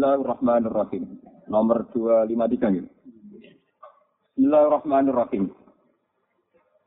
[0.00, 1.20] Bismillahirrahmanirrahim.
[1.44, 2.88] Nomor 253 gitu.
[4.32, 5.52] Bismillahirrahmanirrahim.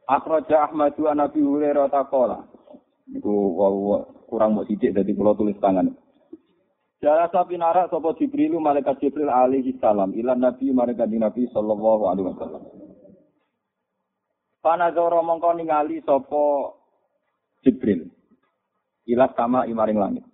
[0.09, 2.49] Akhraja Ahmadu an Nabi Hurairah taqala.
[3.05, 3.53] Niku
[4.25, 5.93] kurang mau sidik dadi kula tulis tangan.
[7.05, 12.34] Jala sapi nara sapa Jibril malaikat Jibril alaihi salam ila Nabi malaikat Nabi sallallahu alaihi
[12.34, 12.66] wasallam.
[14.57, 16.73] Panazara mongko ningali sapa
[17.61, 18.09] Jibril
[19.05, 20.32] ila sama imaring langit.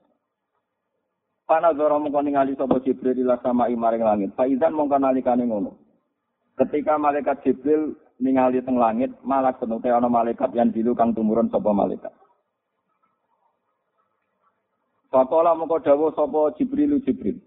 [1.49, 4.29] Panazara mongko ningali sapa Jibril ila sama imaring langit.
[4.37, 5.81] Faizan mongko nalikane ngono.
[6.61, 11.73] Ketika malaikat Jibril ningali teng langit, malah penute ana malaikat yang dilu kang tumurun sapa
[11.73, 12.13] malaikat.
[15.09, 17.41] Faqala mongko dawuh sapa Jibril Jibril.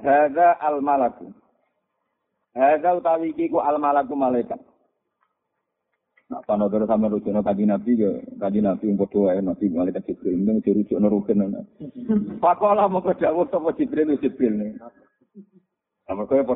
[0.00, 1.36] Hadza al malaku.
[2.56, 4.71] Hadza utawi iki ku al malaku malaikat.
[6.32, 8.08] Nah, kalau terus sampai rujuk nol kaji nabi, ya
[8.40, 11.68] kaji nabi umur dua ya, nabi mulai kaji kiri, ini masih rujuk nol rukun nol.
[12.40, 14.72] Pakola mau kerja, mau sama jibril, mau jibril nih.
[16.08, 16.48] Sama kau ya,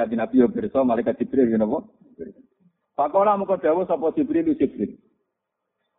[0.00, 1.92] kaji nabi, ya bersama mulai kaji ya nopo.
[2.96, 4.96] Pakola mau kerja, mau sama jibril, mau jibril.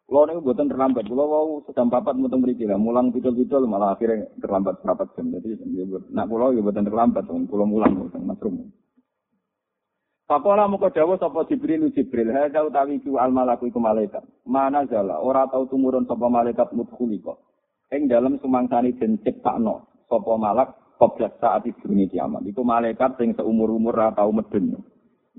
[0.09, 3.93] Lo nih, gue terlambat, gue lo sedang papat, mau tembri kira, mulang tidur tidur, malah
[3.93, 5.53] akhirnya terlambat, terlambat jam, jadi
[6.09, 8.73] nak pulau, gue terlambat, gue mulang, gue masuk.
[10.29, 14.21] Pakola muka dawa sapa Jibril Jibril hadza utawi ku al malaku iku malaikat.
[14.45, 17.33] Mana zala ora tau tumurun sapa malaikat mudkhulika.
[17.89, 22.45] Ing dalem sumangsani den ciptakno sapa malak qabla saat ibune kiamat.
[22.45, 24.77] Iku malaikat sing seumur-umur ora tau medun.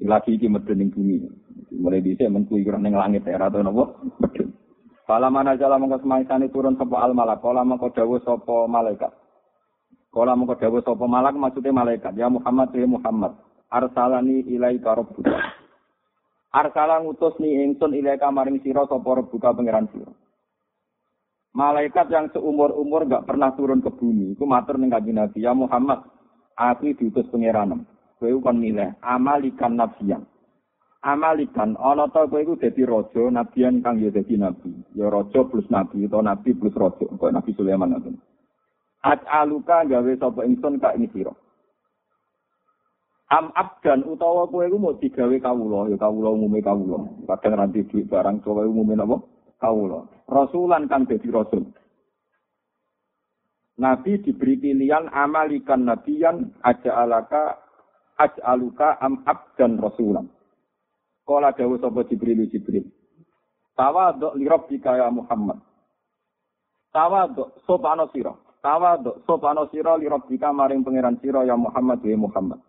[0.03, 1.23] Lagi iki medun ning bumi.
[1.71, 4.51] Mulai dhisik men kuwi ning langit ora tau napa medun.
[5.07, 7.39] Kala mana jala mongko sumangsani turun sapa al malak.
[7.39, 9.15] Kala mongko dawa sapa malaikat.
[10.11, 12.11] Kala mongko dawa sapa malak maksudnya malaikat.
[12.19, 13.50] Ya Muhammad ya Muhammad.
[13.71, 15.39] Arsalani ilai rabbuka.
[16.51, 20.11] Arsala ngutus ni ingsun ilai maring sira sapa rabbuka pangeran sira.
[21.51, 26.07] Malaikat yang seumur-umur gak pernah turun ke bumi, iku matur ning kanjeng Nabi, ya Muhammad,
[26.55, 27.83] aku diutus pangeranem.
[28.23, 30.23] Kowe kon milih amalikan nabiyan.
[31.03, 34.71] Amalikan ana ta kowe iku dadi raja, nabiyan kang ya dadi nabi.
[34.95, 38.15] Ya raja plus nabi utawa nabi plus raja, kaya Nabi Sulaiman ngoten.
[39.03, 41.35] Aj'aluka gawe sapa ingsun ka ing sira.
[43.31, 48.11] Am abdan utawa kowe iku mau digawe kawula ya kawula umume kawula kadang ranti duit
[48.11, 49.23] barang kowe umume napa
[49.63, 51.65] kawula rasulan kan dadi rasul
[53.81, 57.57] Nabi diberi pilihan amalikan nabiyan aja alaka
[58.21, 60.29] aj'aluka am abdan rasulan.
[61.25, 62.85] Kala dawuh sapa Jibril Jibril.
[63.73, 65.65] Tawadhu li rabbika ya Muhammad.
[66.93, 68.37] Tawadhu sopano sira.
[68.61, 72.61] Tawadhu sopano sira li rabbika maring pangeran sira ya Muhammad wa Muhammad.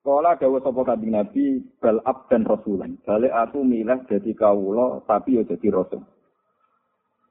[0.00, 2.96] Sekolah dawa sapa kanjeng Nabi bal abdan rasulan.
[3.04, 6.00] Balik aku milih jadi kawula tapi ya jadi rasul.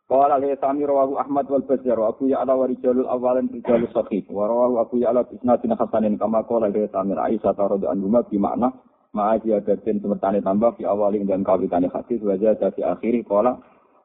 [0.06, 4.46] Qala li sami rawahu Ahmad wal Bazzar Abu Ya'la wa rijalul awalin rijalus sahih wa
[4.46, 8.70] rawahu Abu Ya'la bi isnadin hasanin kama qala li sami Aisyah radhiyallahu anha bi makna
[9.18, 13.58] ma'aji adatin semertane tambah di awalin dan kawitane hadis wa jada di akhiri qala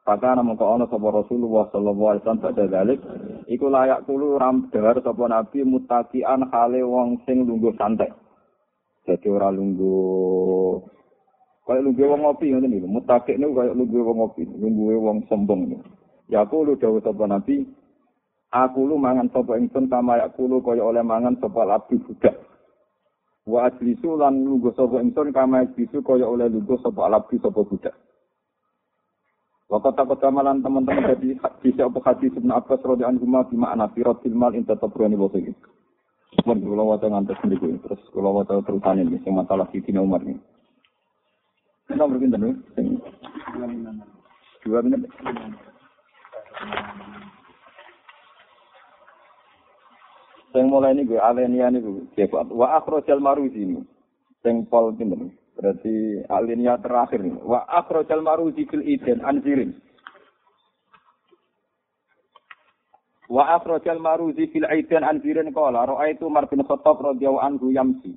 [0.05, 3.01] Pakana mengko ana sapa Rasulullah sallallahu alaihi wasallam pada dalik
[3.49, 8.13] iku layak kulo ram dahar sapa nabi mutakian hale wong sing lungguh santai.
[9.05, 10.81] Jadi ora lungguh
[11.65, 12.85] Kayak lu wong ngopi ngoten niku.
[12.85, 15.81] Mutakik niku kayak lu wong ngopi, lungguhe wong sombong niku.
[16.29, 17.65] Ya aku lu dawuh sapa Nabi,
[18.53, 22.37] aku lu mangan sapa ingsun kama ya aku lu kaya oleh mangan sapa abdi budak.
[23.49, 27.97] Wa ajlisu lan lungguh sapa ingsun kama ajlisu kaya oleh lungguh sapa abdi sapa budak.
[29.65, 34.21] Waktu takut kamalan teman-teman jadi hadis apa hadis Ibn Abbas radhiyallahu anhu di makna firat
[34.21, 35.41] filmal inta tabrani basa
[36.45, 40.37] Mun kula waca ngantos mriku terus kula waca terusane iki masalah Sidina Umar ini.
[41.89, 42.51] Nomor pinten lho?
[42.73, 42.97] Sing
[44.65, 45.05] dua menit.
[50.49, 53.81] Sing mulai ini gue alenia ini gue wa akhrajal maruzi ini.
[54.41, 55.33] Sing pol pinten.
[55.55, 57.37] Berarti alenia terakhir nih.
[57.41, 59.77] Wa akhrajal maruzi fil iden anzirin.
[63.25, 68.13] Wa akhrajal maruzi fil iden anzirin qala ra'aitu Umar bin Khattab radhiyallahu anhu yamsi.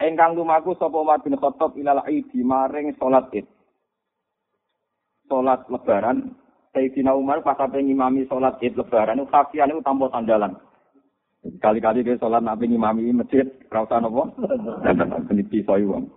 [0.00, 3.46] Engkang lumaku sapa Umar bin Khattab ilal idi maring salat Id.
[5.28, 6.32] Salat lebaran
[6.72, 10.56] Sayyidina Umar pas sampai ngimami salat Id lebaran itu kafian itu tanpa sandalan.
[11.60, 14.32] Kali-kali dia salat nabi ngimami masjid ra usah napa?
[15.28, 16.08] Peniti soyu wong.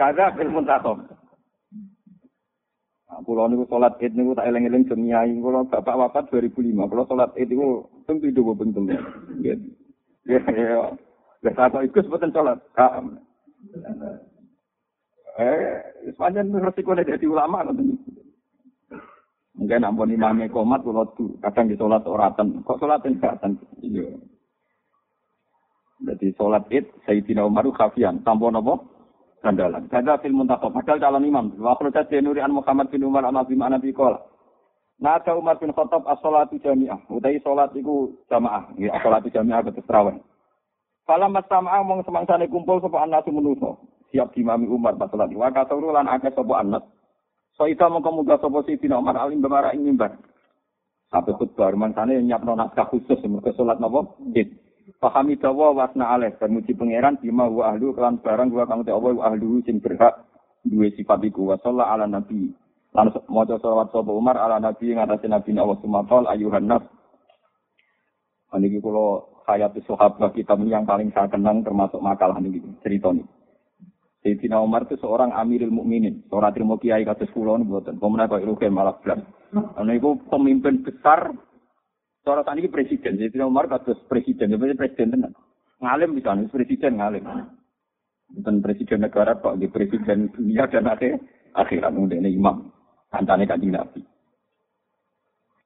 [0.00, 1.04] Kaga ilmu tasom.
[3.10, 6.86] Nah, kulo niku salat Id niku tak eling-eling jeng nyai kulo bapak wafat 2005.
[6.86, 9.42] Kulo salat Id niku ping 7 ping 3.
[9.42, 9.58] Nggih.
[10.30, 10.94] Ya,
[11.40, 12.58] Lah satu ikut sebetulnya sholat.
[15.40, 15.80] Eh,
[16.12, 17.64] sepanjang resiko jadi ulama.
[19.56, 22.60] Mungkin ampun imame komat kula du, kadang di salat oratan.
[22.60, 23.56] Kok salat enggatan?
[23.80, 24.20] Iya.
[26.00, 28.80] Jadi salat id Sayyidina Umar khafian, tanpa napa?
[29.40, 29.88] Gandalan.
[29.88, 31.46] Kada fil muntakhab, padahal calon imam.
[31.56, 34.20] Wa akhraja Nuri an Muhammad bin Umar an Abi Ma'na bi qala.
[35.00, 37.08] Nada Umar bin Khattab as-salatu jami'ah.
[37.08, 38.68] Utai salat iku jamaah.
[38.76, 40.20] Ya, salatu jami'ah ketus terawih.
[41.08, 43.80] Falam mastama'a mong semangsane kumpul sapa anasu menuso.
[44.12, 45.32] Siap dimami Umar pas salat.
[45.32, 46.36] Wa kasuru lan akeh.
[47.56, 50.20] So ita mongko muga sapa Sayyidina Umar alim bemara ing mimbar.
[51.08, 54.04] Sampai khutbah mangsane nyapno naskah khusus mergo salat napa?
[54.36, 54.52] Id.
[54.98, 58.90] Pahami dawa wasna aleh dan muji pangeran bima wa ahlu kelan barang wa kang te
[58.90, 60.24] Allah wa ahlu sing berhak
[60.66, 62.50] duwe sifat iku wa ala nabi.
[62.90, 66.82] Lan maca selawat sapa Umar ala nabi ngatasi nabi Allah sumatol ayuhan nas.
[68.50, 73.22] Niki kula hayat sahabat kita yang paling saya kenang termasuk makalah niki cerita ini.
[74.20, 77.96] Sayyidina Umar itu seorang amirul mukminin, seorang terima kiai kados kula mboten.
[77.96, 79.22] Pemenang kok malah blas.
[79.80, 81.32] Ana iku pemimpin besar
[82.20, 85.32] Cara tadi presiden, jadi Umar kados presiden, jadi presiden tenan.
[85.80, 87.24] Ngalim bisa presiden ngalim.
[88.30, 91.18] Bukan presiden negara kok di presiden dunia dan akhir
[91.56, 92.70] akhirat ini imam.
[93.10, 94.04] Kancane kanjeng Nabi.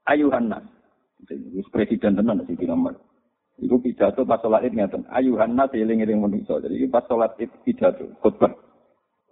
[0.08, 0.64] Ayuhan nas.
[1.68, 2.96] presiden tenan sih Umar.
[3.60, 5.06] Iku pidato pas sholat id ngeten.
[5.12, 6.58] Ayuhan nas eling-eling manusa.
[6.58, 8.50] Jadi pas sholat id pidato khutbah.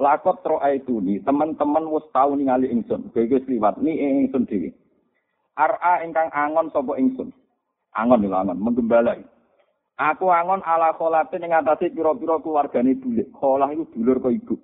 [0.02, 3.14] Lakot tro itu nih, teman-teman wis tau ningali ingsun.
[3.14, 3.94] Kowe wis liwat ni
[4.26, 4.74] ingsun dhewe.
[5.62, 7.30] Ar'a ingkang angon sapa ingsun.
[7.94, 9.14] Angon lho angon, menggembala.
[10.00, 13.30] Aku angon ala kholate ning atase pira-pira keluargane bulik.
[13.36, 14.56] Kholah iku dulur kok ibu.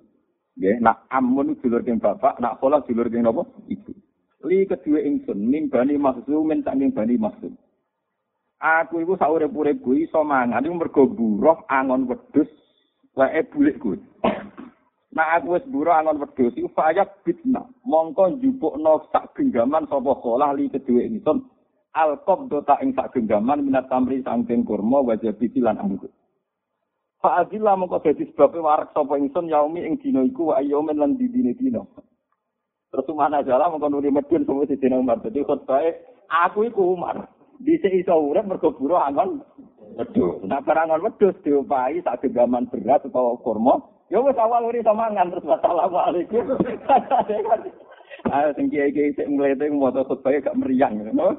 [0.59, 3.47] Nggih, nak amun dulur keng bapak, nak kholah dulur keng napa?
[3.69, 3.91] Ibu.
[4.49, 7.53] Li kedue ingsun nimbani maksum saking bani maksum.
[8.59, 12.51] Aku iku saurip-uripku iso mangan iku mergo buruh angon wedhus
[13.15, 13.99] wae bulik kuwi.
[15.19, 17.67] Nah aku wis buru angon wedhus iku fayak bitna.
[17.83, 21.43] Mongko njupukno sak genggaman sapa kholah li kedue ingsun.
[21.91, 26.07] Al qabdota ing sak genggaman minat tamri sangking kurma wajah lan anggur.
[27.19, 31.19] Fa adilla mongko dadi sebab warak sapa ingsun yaumi ing dina iku wa ayyamin lan
[31.19, 31.83] didine dina.
[32.87, 35.19] Terus mana jala mongko nuri medun sapa dina Umar.
[35.19, 35.83] Dadi khotbah
[36.47, 37.27] aku iku Umar.
[37.59, 39.43] Bisa iso urip mergo buru angon
[39.99, 40.47] wedhus.
[40.47, 45.29] Nah barang angon wedhus diopahi sak genggaman beras utawa kurma Ya wis awal uri mangan
[45.29, 46.57] terus assalamualaikum.
[48.25, 51.37] Ah sing kiai-kiai sing mlete maca khutbah gak meriang ngono.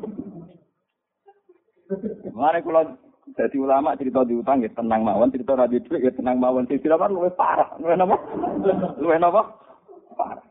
[2.31, 2.95] Mare kula
[3.35, 6.71] dadi ulama cerita diutang ya tenang mawon, cerita ra dhuwit ya tenang mawon.
[6.71, 7.75] Sing dilapar luwih parah.
[7.83, 8.17] Luwih napa?
[9.03, 9.43] Luwih napa?
[10.15, 10.47] Parah.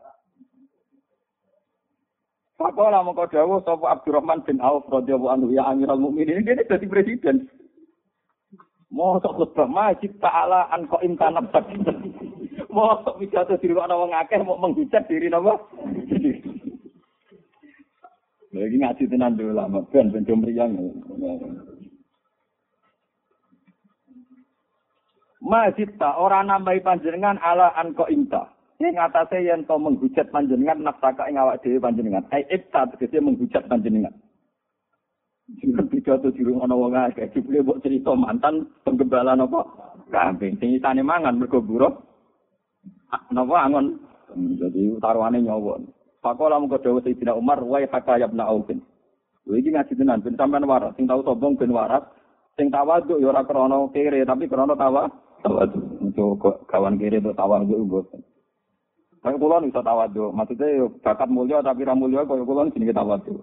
[2.60, 7.48] Pakola mongko dawuh sapa Abdurrahman bin Auf radhiyallahu anhu ya Amirul Mukminin ini dadi presiden.
[8.90, 11.70] Mosok khutbah majid ta'ala an kok intanab sak.
[12.66, 15.54] Mosok pidato diri ana wong akeh mau menghujat diri napa?
[18.50, 20.74] Lagi ngaji tenan dulu lama, ben ben mriyang.
[25.38, 28.50] Majid ta ora nambahi panjenengan ala an kok inta.
[28.82, 32.26] Ing atase yen to menghujat panjenengan nafsaka ing awak dhewe panjenengan.
[32.34, 34.12] Ai ibta tegese menghujat panjenengan.
[35.58, 39.66] Sing pidato di rumah ana wong akeh, dibule mbok cerita mantan penggembala napa?
[40.06, 41.90] Kambing sing isane mangan mergo buruh.
[43.34, 43.98] Napa angon?
[44.30, 45.82] Jadi taruhane nyawa.
[46.20, 48.78] Pakola mung dawuh Sayyidina Umar wa hakaya ibn Aufin.
[49.48, 52.04] Lha iki ngaji tenan ben sampean waras, sing tau sombong ben waras,
[52.60, 55.08] sing tawaduk ya ora krana kere tapi krana tawa.
[55.40, 55.82] Tawaduk.
[56.04, 58.20] Untuk kawan kere itu tawaduk mboten.
[59.20, 63.36] Tapi kula iso tawaduk, maksudnya yo bakat mulya tapi ra mulya kaya kula jenenge tawaduk.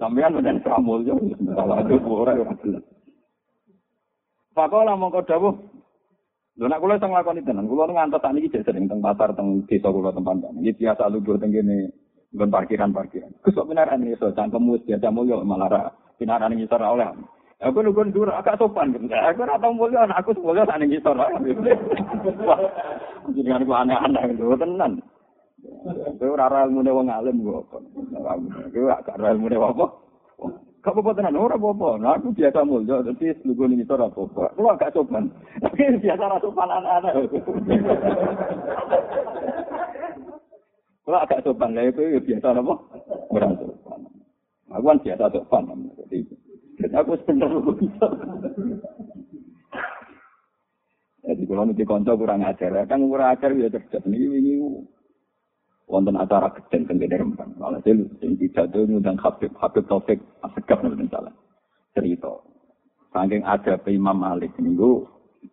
[0.00, 1.20] Sampeyan menen pramul yo
[1.52, 2.84] waduh ora yo jelas.
[4.56, 5.52] Pakola mongko dawuh.
[6.56, 9.92] Lho nek kula iso nglakoni tenan, kula ngantos sak niki sering teng pasar teng desa
[9.92, 10.40] kula tempat.
[10.64, 11.92] Iki biasa lugur teng kene
[12.32, 13.44] nggon parkiran-parkiran.
[13.44, 15.80] Kus kok beneran iso cangkemmu biasa mulya malah ra
[16.16, 17.35] pinaran ngisor oleh.
[17.64, 18.92] Aku nukun dur, agak sopan.
[19.08, 21.08] Aku ratau mulia, aku semulia saat ini gitu.
[22.44, 22.60] Wah,
[23.32, 25.00] jadi aku aneh-aneh gitu, tenan.
[25.88, 27.64] Aku rara ilmu alim ngalim gua.
[28.68, 29.88] Aku agak rara ilmu dewa apa.
[30.84, 31.96] Gak apa-apa tenan, ora apa-apa.
[31.96, 34.52] Nah, aku biasa mulia, tapi nukun ini tuh apa-apa.
[34.52, 35.32] Aku agak sopan.
[35.56, 37.12] Tapi biasa rasa sopan aneh-aneh.
[41.08, 42.74] Aku agak sopan, ya itu biasa apa?
[43.32, 44.00] Kurang sopan.
[44.76, 45.64] Aku kan biasa sopan.
[46.04, 46.20] Jadi,
[46.92, 47.72] aku sebenarnya lugu
[51.26, 54.06] Jadi kalau nanti konco kurang ajar, kan kurang ajar ya cerdas.
[54.06, 54.52] Ini ini
[55.90, 57.50] wonten acara kecil teng kene rembang.
[57.58, 61.34] Walhasil sing pidato ngundang Habib Habib Taufik Asgaf nek salah.
[61.98, 62.30] Cerita.
[63.10, 65.02] Saking ada Imam Malik minggu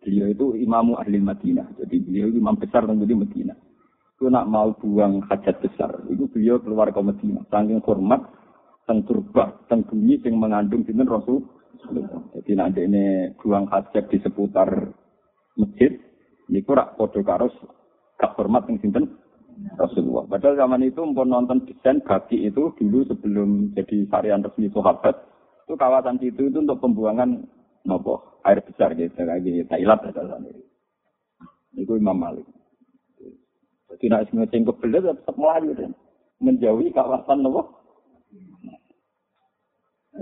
[0.02, 1.74] beliau itu imamu ahli Madinah.
[1.78, 3.58] Jadi beliau imam besar teng di Madinah.
[4.14, 5.90] Itu nak mau buang hajat besar.
[6.06, 7.42] Itu beliau keluar ke Medina.
[7.50, 8.22] Saking hormat,
[8.84, 11.44] teng turbah, teng bumi yang mengandung dinten Rasul.
[12.32, 14.68] Jadi nanti ini buang hajat di seputar
[15.60, 15.92] masjid.
[16.48, 17.52] Ini kurak podo karos
[18.20, 19.04] gak hormat yang sinten
[19.80, 20.28] Rasulullah.
[20.28, 25.14] Padahal zaman itu mau nonton desain bagi itu dulu sebelum jadi varian resmi sahabat
[25.64, 27.40] itu kawasan situ itu untuk pembuangan
[27.88, 30.50] nopo air besar gitu gitu Thailand ada sana.
[31.72, 32.44] Itu Imam Malik.
[33.94, 35.88] Jadi nak ngeceng kebelet tetap melayu deh.
[36.42, 37.83] Menjauhi kawasan nopo.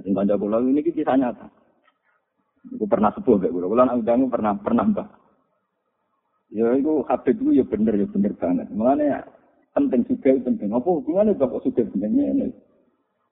[0.01, 1.53] Sing kanca kula ini kisah nyata.
[2.73, 3.67] Aku pernah sepuh kayak kula.
[3.69, 5.09] Kula undang pernah pernah mbah.
[6.53, 8.69] Ya itu Habib itu ya bener ya bener banget.
[8.73, 9.21] Ya,
[9.77, 10.69] penting juga penting.
[10.73, 12.49] Apa hubungannya bapak sudah benernya ini?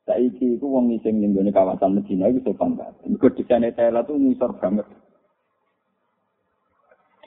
[0.08, 2.96] Saiki itu wong ngising ning kawasan Medina itu sopan banget.
[3.04, 4.86] Mergo desain Thailand tuh ngisor banget.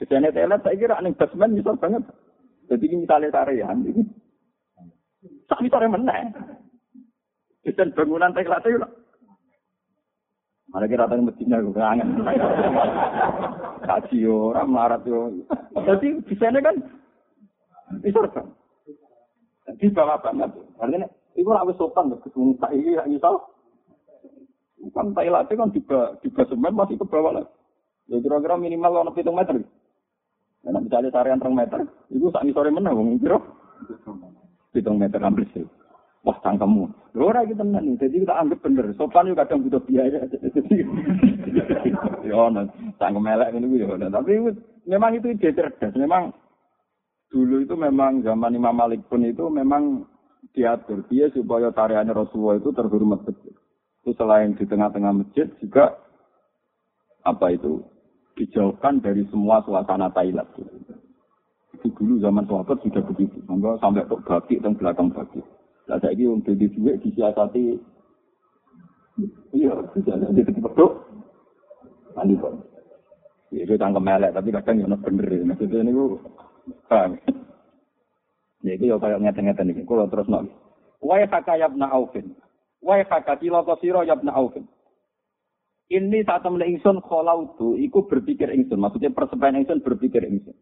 [0.02, 2.02] Desain Thailand saya kira ning basement ngisor banget.
[2.66, 4.02] Jadi ini misalnya tarian ini.
[5.46, 6.34] Sak ngisore meneh.
[7.62, 9.03] Desain bangunan Thailand itu
[10.74, 12.18] Mana kira tadi Medina gue kangen.
[13.86, 15.30] Kaji orang melarat yo.
[15.86, 16.76] Jadi desainnya kan
[18.02, 18.50] ngisor banget.
[19.78, 20.50] Di bawah banget.
[20.82, 23.50] Artinya Iku ora wis sopan ke wong saiki ya iso.
[24.94, 27.46] Kan Thailand kan juga di basemen masih ke bawah lah.
[28.06, 29.64] Ya kira-kira minimal ono 7 meter.
[30.64, 33.40] Nah, misalnya tarian 3 meter, itu sak sore menang wong kira
[34.76, 35.64] 7 meter ambil sih.
[36.24, 37.12] Wah, cangkemmu.
[37.12, 38.96] Lho ora iki tenan Jadi kita anggap bener.
[38.96, 40.24] Sopan juga kadang butuh biaya.
[42.28, 42.64] ya ono
[42.96, 44.32] cangkem elek ngono ya Tapi
[44.88, 45.92] memang itu ide cerdas.
[45.92, 46.32] Memang
[47.28, 50.08] dulu itu memang zaman Imam Malik pun itu memang
[50.56, 53.52] diatur dia supaya tarian Rasulullah itu terhormat betul.
[54.04, 55.92] Itu selain di tengah-tengah masjid juga
[57.24, 57.84] apa itu
[58.40, 60.48] dijauhkan dari semua suasana Thailand.
[61.76, 63.44] Itu dulu zaman sahabat sudah begitu.
[63.44, 65.40] Sampai sampai kok bagi dan belakang bagi.
[65.84, 67.94] Saya ini untuk di duit disiasati
[69.54, 70.92] Iya, bisa jadi pedok.
[72.18, 72.52] Nanti kok.
[73.54, 75.30] Ya, itu tangkem melek, tapi kadang ya bener.
[75.46, 75.92] Maksudnya ini
[76.90, 77.14] paham.
[78.66, 79.86] Ya itu ya kayak ngeten-ngeten iki.
[79.86, 80.50] Kula terus nok.
[80.98, 82.34] Wa haka yabna aufin.
[82.82, 84.66] Wa haka tilaka sira yabna aufin.
[85.92, 88.80] Ini saat temen ingsun kholautu, iku berpikir ingsun.
[88.80, 90.56] Maksudnya persebayan ingsun berpikir ingsun.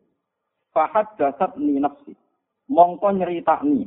[0.74, 2.18] Fahad dasat ni nafsi.
[2.66, 3.86] Mongko nyeritakni.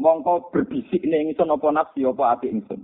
[0.00, 2.80] Mongko berbisik ni ingsun apa nafsi apa ati ingsun.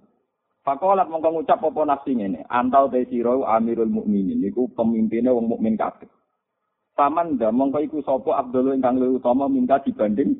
[0.60, 2.44] Fakolat mongko ngucap apa nafsi ini.
[2.52, 4.44] Antau te amirul mukminin.
[4.44, 6.12] Iku pemimpinnya wong mukmin kabeh.
[6.92, 10.36] Paman dah mongko iku sapa Abdul ingkang luwih utama minta dibanding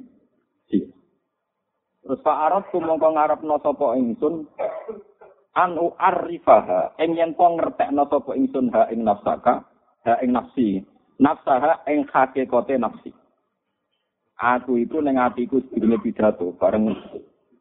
[0.67, 0.91] Iya.
[2.03, 4.47] Terus Pak Arab ku mongko ngarepno sapa ingsun
[5.57, 9.65] an u'arifaha ing yen kok ngertekno sapa ingsun ha ing nafsaka
[10.07, 10.85] ha ing nafsi
[11.19, 13.11] nafsaha ing hakikate nafsi
[14.37, 16.93] aku itu ning atiku sedurunge pidato bareng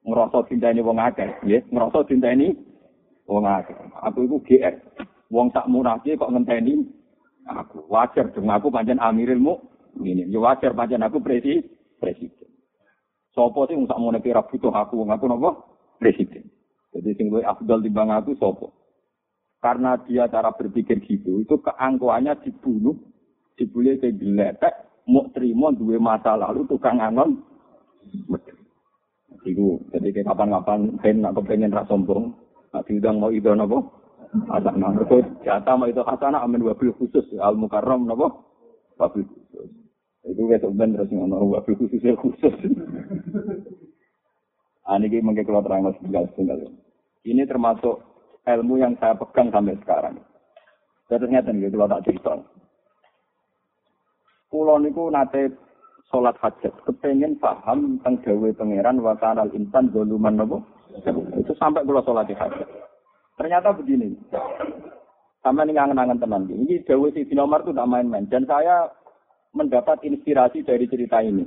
[0.05, 1.29] ngrasa dinteni wong akeh.
[1.43, 2.53] Nggih ngrasa dinteni
[3.25, 3.75] wong akeh.
[4.05, 4.75] Aku iku GR
[5.31, 6.85] wong tak murahke kok ngenteni
[7.47, 7.87] aku.
[7.89, 9.57] Wajar dong aku pancen amirilmu
[10.03, 11.65] ini ya wajar pancen aku presiden
[11.99, 12.45] presiden.
[13.35, 15.49] Sopo sih nggak mau kira butuh aku, ngaku nopo?
[15.99, 16.47] Presiden.
[16.95, 18.71] Jadi sing luwih afdal timbang aku sopo.
[19.59, 22.95] Karena dia cara berpikir gitu, itu keangkuhannya dibunuh,
[23.57, 24.71] dibully geletek,
[25.05, 27.41] mau terima dua masa lalu tukang angon.
[29.45, 32.33] Iku, jadi kayak kapan-kapan ben nak kepengen rak sombong,
[32.73, 33.93] nak diundang mau itu nopo.
[34.49, 34.97] Asak nang
[35.45, 38.41] jatah mau itu hasanah amin wabil khusus al mukarram nopo.
[38.97, 39.69] Wabil khusus.
[40.25, 42.55] Itu besok ben terus ngono wabil khusus khusus.
[44.85, 46.61] Ah, ini mungkin kalau terang setunggal setunggal.
[47.25, 48.05] Ini termasuk
[48.45, 50.21] ilmu yang saya pegang sampai sekarang.
[51.09, 52.37] Saya ternyata nih kalau tak cerita.
[54.55, 55.51] Kulo niku nate
[56.07, 60.63] sholat hajat, kepengen paham tentang gawe pangeran wakan al insan doluman nopo.
[61.35, 62.63] Itu sampai kulo sholat hajat.
[63.35, 64.15] Ternyata begini.
[65.43, 66.47] Sama ini ngangen-ngangen teman.
[66.47, 68.31] Ini Dawe si Nomar itu tidak main-main.
[68.31, 68.87] Dan saya
[69.51, 71.43] mendapat inspirasi dari cerita ini.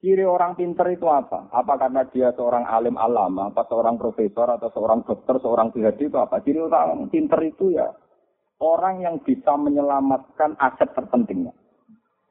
[0.00, 1.52] Ciri orang pinter itu apa?
[1.52, 6.16] Apa karena dia seorang alim alama, apa seorang profesor, atau seorang dokter, seorang PhD itu
[6.16, 6.40] apa?
[6.40, 7.92] Ciri orang pinter itu ya
[8.64, 11.52] orang yang bisa menyelamatkan aset terpentingnya.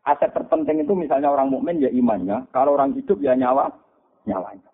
[0.06, 3.74] Aset terpenting itu misalnya orang mukmin ya imannya, kalau orang hidup ya nyawa,
[4.30, 4.70] nyawanya.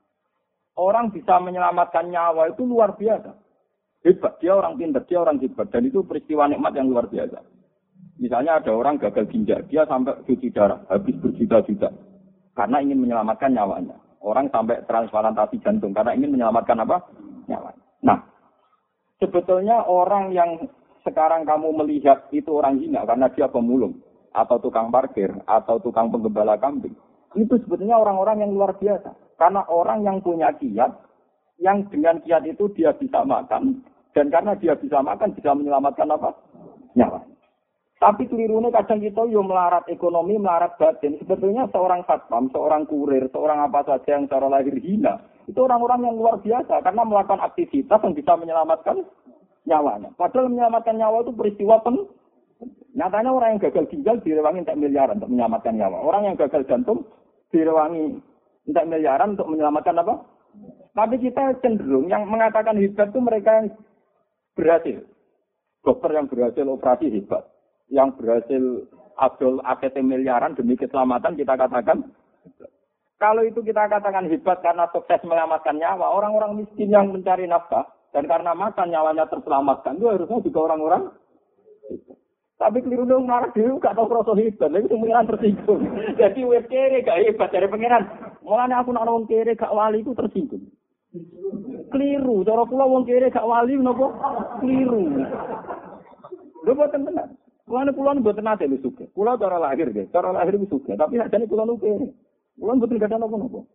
[0.76, 3.32] Orang bisa menyelamatkan nyawa itu luar biasa.
[4.04, 5.72] Hebat, dia orang pinter, dia orang hebat.
[5.72, 7.40] Dan itu peristiwa nikmat yang luar biasa.
[8.20, 11.90] Misalnya ada orang gagal ginjal, dia sampai cuci darah, habis berjuta-juta
[12.56, 13.98] karena ingin menyelamatkan nyawanya.
[14.22, 17.10] Orang sampai transplantasi jantung karena ingin menyelamatkan apa?
[17.50, 17.84] Nyawanya.
[18.06, 18.20] Nah,
[19.18, 20.70] sebetulnya orang yang
[21.02, 23.98] sekarang kamu melihat itu orang hina karena dia pemulung
[24.32, 26.96] atau tukang parkir atau tukang penggembala kambing.
[27.36, 29.16] Itu sebetulnya orang-orang yang luar biasa.
[29.40, 30.92] Karena orang yang punya kiat,
[31.60, 36.36] yang dengan kiat itu dia bisa makan, dan karena dia bisa makan, bisa menyelamatkan apa?
[36.94, 37.24] Nyawa.
[38.02, 41.22] Tapi kelirunya kadang kita yo melarat ekonomi, melarat batin.
[41.22, 46.16] Sebetulnya seorang satpam, seorang kurir, seorang apa saja yang secara lahir hina, itu orang-orang yang
[46.18, 49.06] luar biasa karena melakukan aktivitas yang bisa menyelamatkan
[49.70, 50.10] nyawanya.
[50.18, 52.10] Padahal menyelamatkan nyawa itu peristiwa pen.
[52.92, 55.98] Nyatanya orang yang gagal ginjal direwangi untuk miliaran untuk menyelamatkan nyawa.
[56.04, 57.08] Orang yang gagal jantung
[57.56, 58.20] direwangi
[58.68, 60.16] untuk miliaran untuk menyelamatkan apa?
[60.92, 63.68] Tapi kita cenderung yang mengatakan hebat itu mereka yang
[64.60, 64.98] berhasil.
[65.82, 67.48] Dokter yang berhasil operasi hebat
[67.92, 68.88] yang berhasil
[69.20, 72.08] adol AKT miliaran demi keselamatan kita katakan
[73.22, 78.26] kalau itu kita katakan hebat karena sukses menyelamatkan nyawa, orang-orang miskin yang mencari nafkah dan
[78.26, 81.14] karena makan nyawanya terselamatkan itu harusnya juga orang-orang
[82.62, 85.82] tapi keliru dong marah dulu gak tahu proses hebat, lagi pengiran tersinggung.
[86.22, 88.06] Jadi wes kere gak hebat dari pengiran.
[88.46, 90.70] Mulanya aku nak wong kere gak wali itu tersinggung.
[91.90, 94.14] Keliru, cara kula wong kere gak wali nopo
[94.62, 95.26] keliru.
[96.62, 97.34] Lho boten tenan.
[97.66, 99.10] Mulane kula mboten nate lu suka.
[99.10, 102.14] Kula cara lahir nggih, cara lahir itu suka, tapi sakjane kula nu kere.
[102.62, 103.66] Kula mboten gadah napa-napa.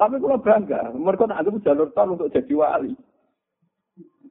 [0.00, 2.96] Tapi kula bangga, mereka nak anggap jalur tol untuk jadi wali.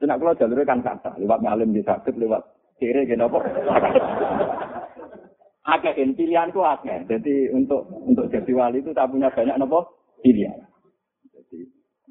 [0.02, 2.42] Jadi kula jalurnya kan kata, lewat ngalim di sakit, lewat
[2.80, 3.40] kere gini apa.
[5.70, 7.06] Agak pilihan itu agak.
[7.06, 9.86] Jadi untuk untuk jadi wali itu tak punya banyak nopo
[10.26, 10.66] pilihan.
[11.30, 11.68] Jadi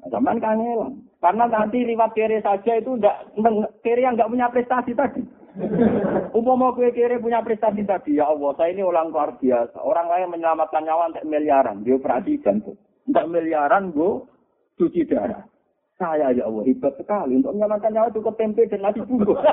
[0.07, 1.09] zaman kangen.
[1.19, 3.27] Karena nanti lewat kere saja itu enggak
[3.83, 5.19] kere yang enggak punya prestasi tadi.
[6.31, 9.75] Umpama kue kiri punya prestasi tadi, ya Allah, saya ini orang luar biasa.
[9.81, 12.77] Orang lain menyelamatkan nyawa untuk miliaran, dia operasi jantung.
[13.09, 14.23] Untuk miliaran, gue
[14.77, 15.43] cuci darah.
[15.99, 17.43] Saya ya Allah, hebat sekali.
[17.43, 19.35] Untuk menyelamatkan nyawa cukup tempe dan nasi bungkus.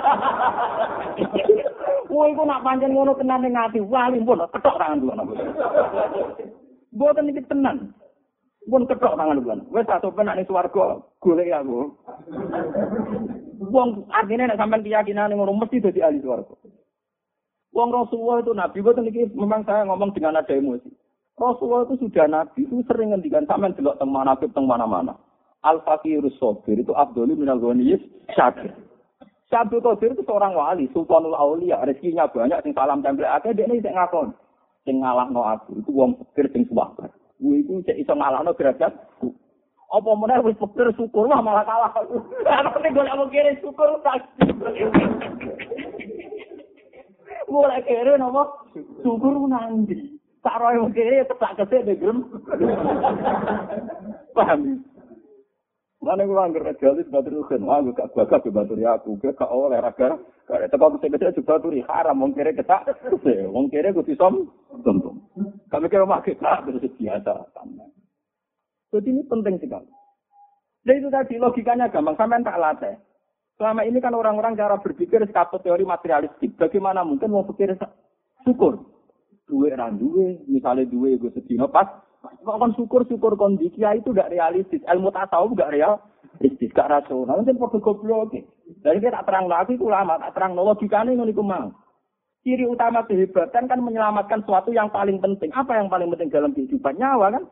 [2.06, 3.82] Wah, itu nak panjang ngono tenan ning ati.
[3.82, 5.34] Wali pun ketok tangan dulu.
[6.94, 7.90] Boten iki tenan.
[8.62, 9.74] Pun ketok tangan dulu.
[9.74, 11.90] Wes satu penak ning swarga, golek aku.
[13.66, 16.54] Wong artinya nek sampean keyakinan ngono mesti dadi ahli swarga.
[17.74, 20.94] Wong Rasulullah itu nabi boten iki memang saya ngomong dengan ada emosi.
[21.34, 25.25] Rasulullah itu sudah nabi itu sering ngendikan sampean delok teng mana teng mana-mana.
[25.66, 27.98] Al fakirus sabir itu abdul minal ghaniyis
[28.38, 28.70] syakir.
[29.46, 33.78] Syabdul Qadir itu seorang wali, sultanul aulia, rezekinya banyak, sing salam tempel akeh, dia ini
[33.78, 34.34] ngakon.
[34.82, 37.10] Sing ngalahno aku, itu wong pikir sing suwabar.
[37.38, 38.90] Gue itu cek iso ngalahno derajat.
[39.86, 41.94] Apa meneh wis pikir syukur wah malah kalah.
[42.82, 44.26] Nek golek wong kere syukur tak.
[47.46, 48.66] Mulai kere nopo
[49.06, 50.18] syukur nanti.
[50.42, 52.26] Tak roe wong kere tak kesek degrem.
[54.36, 54.82] Paham?
[56.06, 59.34] Mana gue anggar jalis batur kan, wah gue gak bagas ke batur ya aku, gue
[59.34, 60.14] gak oleh raga,
[60.46, 62.86] gak teko aku segede juga baturi haram, wong kere ketak,
[63.50, 64.46] wong kere gue tisom,
[64.86, 65.18] tentu.
[65.66, 67.50] Kami kira mah kita terus biasa,
[68.94, 69.90] Jadi ini penting sekali.
[70.86, 72.94] Dan itu tadi logikanya gampang, sampai tak latih.
[73.58, 76.54] Selama ini kan orang-orang cara berpikir skapot teori materialistik.
[76.54, 77.74] Bagaimana mungkin mau pikir
[78.46, 78.78] syukur?
[79.50, 82.05] Duwe orang duwe, misalnya duwe gue sedino pas.
[82.42, 84.82] Kok kan syukur-syukur kondisi itu tidak realistis.
[84.86, 87.42] Ilmu tasawuf tidak realistis, gak rasional.
[87.42, 88.34] Mungkin perlu goblok.
[88.82, 91.70] Jadi kita tak terang lagi, itu lama, tak terang logikanya ini mau.
[92.46, 95.50] Ciri utama kehebatan kan menyelamatkan sesuatu yang paling penting.
[95.50, 96.94] Apa yang paling penting dalam kehidupan?
[96.94, 97.44] Nyawa kan?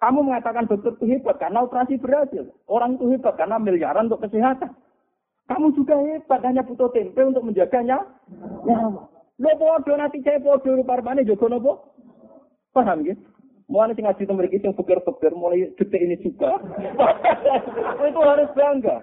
[0.00, 2.48] Kamu mengatakan dokter itu hebat karena operasi berhasil.
[2.64, 4.72] Orang itu hebat karena miliaran untuk kesehatan.
[5.52, 8.00] Kamu juga hebat hanya butuh tempe untuk menjaganya.
[8.64, 9.04] Nyawa.
[9.38, 11.72] Lo bodoh nanti saya bodoh parmane jogo nopo.
[12.72, 13.14] Paham ya?
[13.68, 16.56] Mulai sing ngaji temen iki sing pikir-pikir mulai detik ini juga.
[18.08, 18.96] itu harus bangga.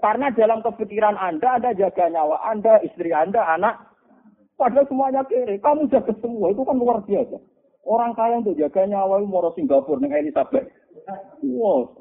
[0.00, 3.76] Karena dalam kepikiran Anda ada jaga nyawa Anda, istri Anda, anak.
[4.56, 5.60] Padahal semuanya kiri.
[5.60, 6.48] Kamu jaga semua.
[6.48, 7.36] Itu kan luar biasa.
[7.84, 10.68] Orang kaya untuk jaga nyawa moro Singapura dengan Elizabeth.
[11.40, 11.96] Wow,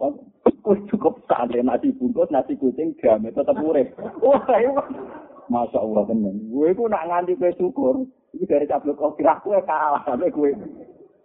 [0.92, 3.96] cukup santai nasi bungkus, nasi kucing, jam tetap urip.
[4.20, 4.76] Wah, itu
[5.50, 6.36] Masya Allah tenan.
[6.52, 8.06] Gue ku nak nganti gue syukur.
[8.38, 10.54] Ini dari tablet kopi aku kalah sampai gue.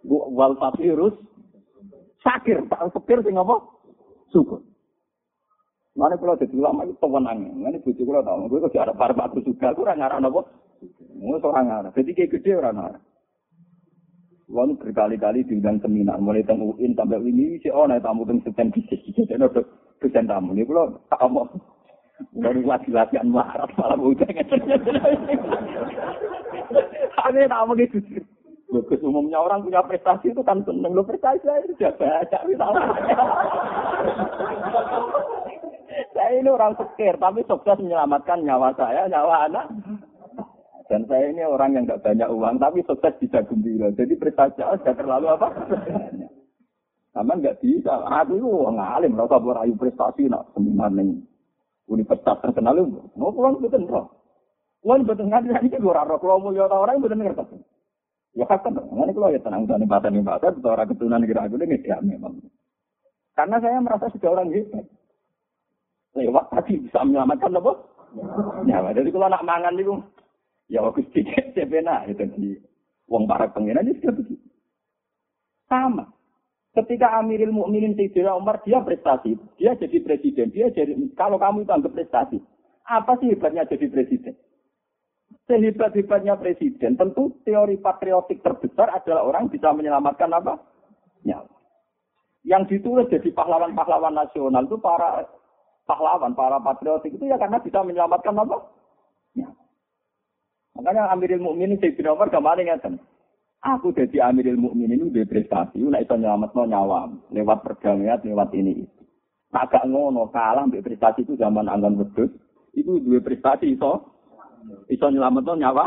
[0.05, 1.15] Wal virus.
[2.21, 3.55] Sakir, tak pikir sih apa?
[4.33, 4.61] Syukur.
[5.95, 7.39] Mana kalau jadi ulama itu pemenang.
[7.55, 9.71] Mana bujuk kalau tahu, gue kok ada para batu juga.
[9.71, 10.41] Gue orang ngarang apa?
[11.15, 11.93] Gue seorang ngarang.
[11.95, 13.03] Jadi kayak gede orang ngarang.
[14.45, 18.69] Wong berkali-kali diundang seminar, mulai teng UIN sampai ini si oh naik tamu teng seten
[18.69, 19.65] bisnis, jadi ada
[19.97, 21.49] dosen tamu ini pulau tak mau
[22.37, 24.29] baru lagi latihan marat malah udah
[27.25, 27.97] Ini tamu gitu.
[28.75, 32.37] Bagus umumnya orang punya prestasi itu kan seneng lo prestasi saya sudah baca
[36.11, 39.71] saya ini orang sekir tapi sukses menyelamatkan nyawa saya, nyawa anak.
[40.91, 43.95] Dan saya ini orang yang nggak banyak uang, tapi sukses bisa gembira.
[43.95, 45.47] Jadi prestasi sudah terlalu apa?
[47.15, 47.95] Sama nggak bisa.
[48.11, 51.15] Aku itu orang alim, rasa berayu prestasi, nak seminar nih.
[51.87, 52.81] Universitas terkenal
[53.15, 54.11] mau pulang betul roh.
[54.83, 56.19] Pulang betul nggak bisa ini orang roh.
[56.19, 57.57] Kalau mau lihat orang betul ngerti.
[58.35, 61.79] Ya kan, ini kalau ya tenang, tenang, tenang, tenang, tenang, orang keturunan kira aku ini
[61.79, 62.35] dia memang.
[63.31, 64.83] Karena saya merasa sudah orang hebat.
[66.15, 67.71] Lewat tadi bisa menyelamatkan apa?
[68.63, 68.95] Nyawa.
[68.95, 69.99] Jadi kalau nak mangan itu,
[70.65, 72.57] Ya waktu sedikit benar itu di
[73.05, 74.45] uang para pengiran itu sudah begitu.
[75.69, 76.09] Sama.
[76.73, 81.71] Ketika Amirul Mukminin Sayyidina Umar dia prestasi, dia jadi presiden, dia jadi kalau kamu itu
[81.71, 82.37] anggap prestasi,
[82.83, 84.35] apa sih hebatnya jadi presiden?
[85.45, 90.57] Sehebat-hebatnya presiden, tentu teori patriotik terbesar adalah orang bisa menyelamatkan apa?
[91.21, 91.53] Nyawa.
[92.41, 95.29] Yang ditulis jadi pahlawan-pahlawan nasional itu para
[95.85, 98.57] pahlawan, para patriotik itu ya karena bisa menyelamatkan apa?
[99.37, 99.63] Nyawa.
[100.81, 102.97] Makanya Amirul Mukminin Sayyidina Umar kemarin ngeten.
[103.61, 108.81] Aku jadi Amirul Mukminin itu prestasi, nek iso nyelametno nyawa lewat perdamaian, lewat ini.
[109.53, 112.33] Tak gak ngono, kalah prestasi itu zaman anggan wedhus,
[112.73, 114.14] itu dua prestasi iso
[114.89, 115.85] iso nyelametno nyawa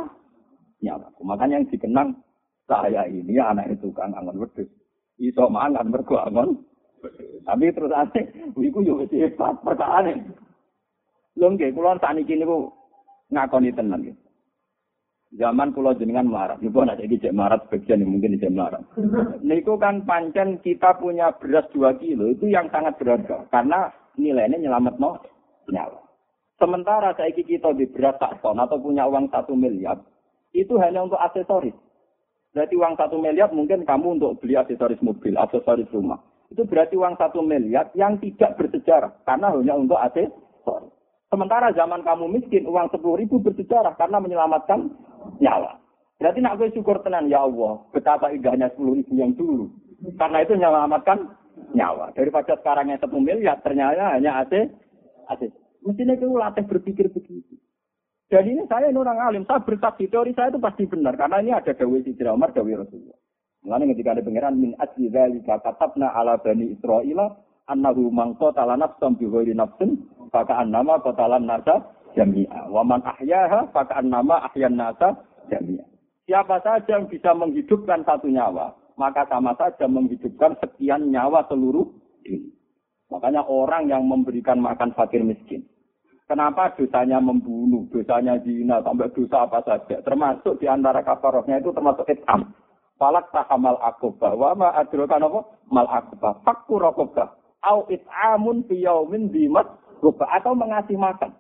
[0.83, 1.07] nyawa.
[1.23, 2.09] Makanya yang dikenang
[2.69, 4.69] saya ini anak itu kan anggon wedhus.
[5.19, 6.69] Iso mangan mergo anggon
[7.47, 8.25] tapi terus asik,
[8.59, 10.05] iku yo wis hebat perkara
[11.39, 12.67] Lho nggih, kula sakniki niku
[13.31, 14.17] ngakoni tenan nggih.
[15.39, 18.83] Zaman pulau jenengan melarat, niku anak jadi cek melarat sebagian yang mungkin cek melarat.
[19.45, 24.95] Niku kan pancen kita punya beras dua kilo itu yang sangat berharga karena nilainya nyelamat
[24.99, 25.21] no
[25.71, 26.08] nyawa.
[26.59, 29.95] Sementara saya kita di beras tak ton atau punya uang satu miliar
[30.51, 31.75] itu hanya untuk aksesoris.
[32.51, 36.19] Berarti uang satu miliar mungkin kamu untuk beli aksesoris mobil, aksesoris rumah.
[36.51, 40.91] Itu berarti uang satu miliar yang tidak bersejarah karena hanya untuk aksesoris.
[41.29, 44.89] Sementara zaman kamu miskin, uang sepuluh ribu bersejarah karena menyelamatkan
[45.39, 45.77] nyawa.
[46.19, 49.71] Berarti nak gue syukur tenan ya Allah, betapa indahnya sepuluh ribu yang dulu.
[50.17, 51.19] Karena itu menyelamatkan
[51.77, 52.11] nyawa.
[52.17, 54.73] Daripada sekarang yang satu miliar, ternyata hanya AC.
[55.89, 57.57] Mestinya itu latih berpikir begitu.
[58.29, 61.57] Dan ini saya ini orang alim, saya bersaksi teori saya itu pasti benar karena ini
[61.57, 63.17] ada dawai Sidra Umar, dawai Rasulullah.
[63.65, 67.33] Mengenai ketika ada pengiran min asli dzalika katabna ala bani Israila
[67.73, 69.97] annahu man qatala nafsan bi ghairi nafsin
[70.29, 75.17] faka annama qatalan nasa jami'a wa man ahyaha faka annama ahyan nasa
[75.49, 75.89] jami'a.
[76.29, 81.89] Siapa saja yang bisa menghidupkan satu nyawa, maka sama saja menghidupkan sekian nyawa seluruh
[82.21, 82.53] dunia.
[83.09, 85.65] Makanya orang yang memberikan makan fakir miskin.
[86.29, 90.05] Kenapa dosanya membunuh, dosanya zina, sampai dosa apa saja.
[90.05, 92.53] Termasuk di antara kafarohnya itu termasuk etam.
[93.01, 94.37] Falak tahamal akobah.
[94.37, 95.41] Wa ma adrokan apa?
[95.73, 96.45] Mal akobah.
[96.45, 97.33] Fakku rokobah.
[97.65, 99.67] Au it'amun fiyaumin dimat
[100.31, 101.33] Atau mengasih makan.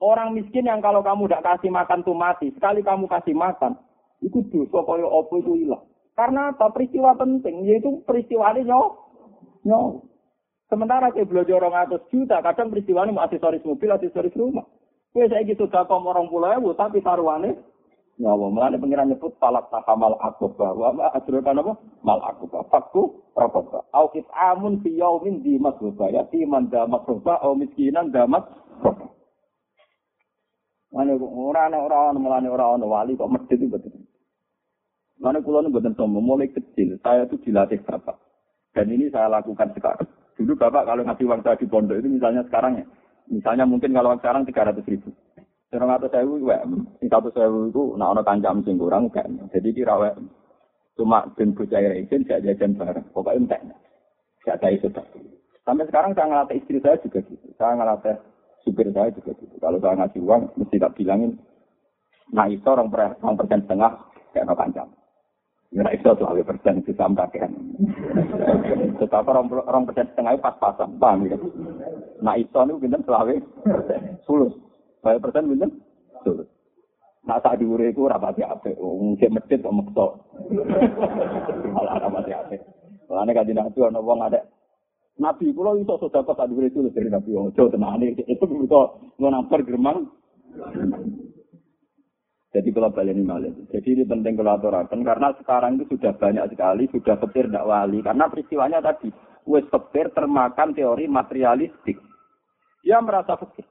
[0.00, 2.52] Orang miskin yang kalau kamu tidak kasih makan tuh mati.
[2.52, 3.80] Sekali kamu kasih makan,
[4.20, 5.84] itu dosa kaya apa itu hilang.
[6.16, 6.72] Karena apa?
[6.72, 8.88] Peristiwa penting, yaitu peristiwa ini nyawa.
[9.64, 10.00] Nyawa.
[10.66, 14.66] Sementara kayak belajar orang atas juta, kadang peristiwa ini aksesoris mobil, aksesoris rumah.
[15.14, 17.54] Kue saya gitu gakom orang pulau ewu, tapi taruhannya
[18.20, 18.46] nyawa.
[18.52, 20.72] Mulanya pengiran nyebut falak tahamal akobah.
[20.72, 21.72] Wa adrokan apa?
[22.02, 22.64] Mal akobah.
[22.68, 23.84] Fakku rokobah.
[23.92, 26.12] Aukit amun fi yaumin di masrubah.
[26.12, 27.40] Ya fi man damat rubah.
[27.44, 28.44] Au miskinan damat
[28.80, 29.08] rubah.
[30.92, 33.92] Mana orang orang orang orang wali kok medit itu betul.
[35.20, 38.16] Mana kulo nu sombong mulai kecil saya tuh dilatih bapak
[38.72, 40.08] dan ini saya lakukan sekarang.
[40.36, 42.86] Dulu bapak kalau ngasih uang saya di pondok itu misalnya sekarang ya,
[43.32, 45.08] misalnya mungkin kalau sekarang tiga ratus ribu.
[45.66, 49.26] Serang atau saya ini satu saya itu nak ono kancam sing kurang kan.
[49.50, 49.98] Jadi kira
[50.96, 53.04] cuma ben bocah izin gak jajan bareng.
[53.10, 53.60] Pokoknya entek.
[54.46, 54.88] Gak ada itu
[55.66, 57.50] Sampai sekarang saya ngelatih istri saya juga gitu.
[57.58, 58.16] Saya ngelatih
[58.66, 59.54] supir saya juga gitu.
[59.62, 61.38] Kalau saya ngasih uang, mesti tak bilangin,
[62.34, 63.92] nah itu orang, per, orang persen setengah,
[64.34, 64.88] kayak no kancam.
[65.74, 67.50] Ya itu tuh habis persen itu sama kan.
[69.02, 71.36] Tetapi orang, orang persen setengah pas-pasan, paham ya?
[72.22, 73.34] Nah itu itu binten selawe
[74.24, 74.54] sulus.
[75.02, 75.70] Saya persen binten
[76.22, 76.46] sulus.
[77.26, 78.70] Nah saat diure itu rapati apa?
[78.78, 80.06] Mungkin medit kok mekso.
[81.74, 82.56] Malah rapati apa?
[83.10, 84.40] Soalnya kan tidak ada uang ada
[85.16, 88.80] Nabi kula iso sedekah sak dhuwur itu dari Nabi ojo tenane itu bisa
[89.16, 90.12] ngonampar geremang.
[92.56, 93.52] Jadi kalau baleni malih.
[93.68, 98.00] Jadi ini penting kalau aturakan karena sekarang itu sudah banyak sekali sudah petir tidak wali
[98.00, 99.12] karena peristiwanya tadi
[99.44, 102.00] wes petir termakan teori materialistik.
[102.80, 103.68] Dia merasa petir.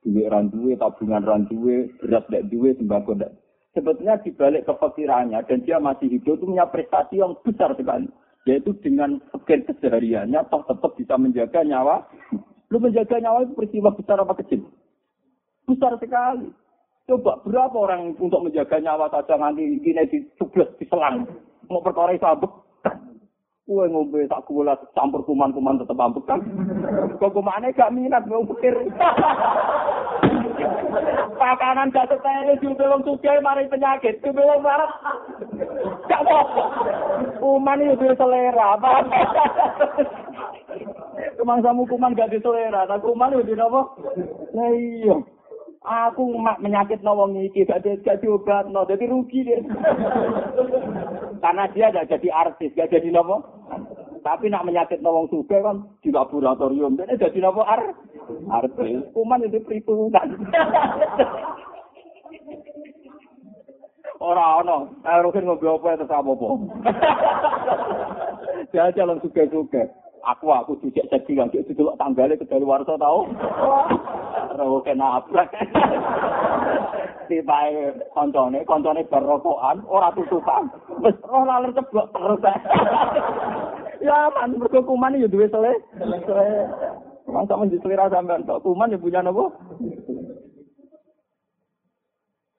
[0.00, 3.36] Duit randuwe, tabungan randuwe, beras tidak duwe, sembako tidak.
[3.76, 8.08] Sebetulnya dibalik kepikirannya dan dia masih hidup itu punya prestasi yang besar sekali
[8.48, 12.08] yaitu dengan sekian kesehariannya toh tetap bisa menjaga nyawa.
[12.72, 14.64] Lu menjaga nyawa itu peristiwa besar apa kecil?
[15.68, 16.48] Besar sekali.
[17.08, 21.24] Coba berapa orang untuk menjaga nyawa saja nanti gini di selang
[21.72, 22.52] mau perkara itu abek.
[23.64, 26.44] Kue ngombe tak kula campur kuman-kuman tetep ambek kan.
[27.16, 28.92] Kok kumane gak minat mau pikir.
[31.40, 34.92] Pakanan gak setene juga wong sugih mari penyakit, juga wong marah.
[36.12, 36.38] Gak apa.
[37.40, 38.92] Kuman itu selera, apa?
[41.40, 43.80] Kemang kuman gak di selera, tak kuman itu apa?
[44.52, 45.16] Nah iya.
[45.88, 49.64] Aku mak menyakit no wong iki gak gak diobat no, jadi rugi deh.
[51.40, 53.40] Karena dia gak jadi artis, gak jadi nopo.
[54.20, 57.96] Tapi nak menyakit no suga kan di laboratorium, jadi jadi nopo ar
[58.52, 59.00] artis.
[59.16, 60.28] Kuman itu perhitungan.
[64.18, 66.48] Ora ono, aerogen ngobrol apa terus apa-apa.
[68.74, 69.88] Dia jalan suga-suga.
[70.22, 73.26] Aku aku dicek jadi lagi itu dulu tanggalnya ke dari warso tau.
[74.58, 75.52] Roh kena abrak
[77.28, 77.58] tiba
[78.12, 80.70] koncone koncone berrokokan ora tutupan.
[81.00, 82.42] Wis roh laler ceblok terus.
[83.98, 85.74] Ya man mergo kuman ya duwe sele.
[87.28, 89.52] Mang sama di selera sampean kuman ya punya nopo?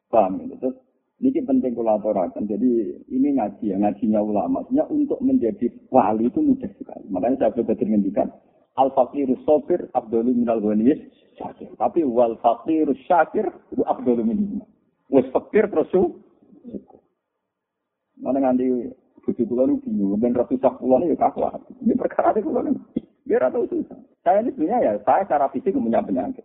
[0.10, 0.89] Paham ya?
[1.20, 2.48] Ini penting aturakan.
[2.48, 4.64] Jadi ini ngaji ya, ngajinya ulama.
[4.64, 7.06] Maksudnya untuk menjadi wali itu mudah sekali.
[7.12, 8.32] Makanya saya sudah ngendikan.
[8.80, 11.04] Al faqiru sopir abdullu minal ghaniyis.
[11.76, 13.84] Tapi wal faqiru syakir itu
[14.24, 14.64] minal.
[15.10, 15.92] Fakir terus
[18.20, 18.68] Mana nganti
[19.24, 21.64] bujuk kula nu bingung ben ratusan kula ya kakuat.
[21.80, 22.68] Ini perkara itu kula
[23.24, 23.96] biar atau susah.
[24.28, 26.44] Saya ini sebenarnya ya saya secara fisik punya penyakit.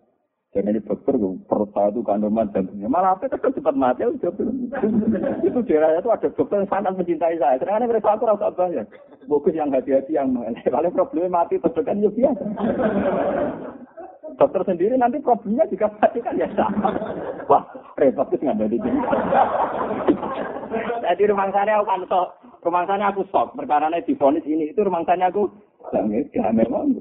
[0.55, 1.19] Dan ini dokter,
[1.51, 2.87] perut saya itu kandungan jantungnya.
[2.87, 4.07] Malah apa itu cepat mati.
[4.07, 7.59] Itu daerahnya itu ada dokter yang sangat mencintai saya.
[7.59, 8.87] Karena mereka aku rasa banyak.
[9.27, 10.31] Bagus yang hati-hati yang
[10.63, 12.45] Kalau problemnya mati, dokter kan ya biasa.
[14.39, 16.91] Dokter sendiri nanti problemnya juga mati kan ya sama.
[17.51, 17.67] Wah,
[17.99, 19.01] repot itu nggak ada sini.
[21.03, 22.29] Jadi rumah saya aku kan sok.
[22.63, 23.59] Rumah saya aku sok.
[23.59, 24.71] Perkara ini difonis ini.
[24.71, 25.51] Itu rumah saya aku.
[26.31, 26.95] Ya memang.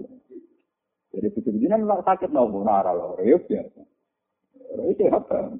[1.13, 3.81] Jadi begitu kan sakit nopo nara loh, ya biasa.
[4.89, 5.53] Itu apa?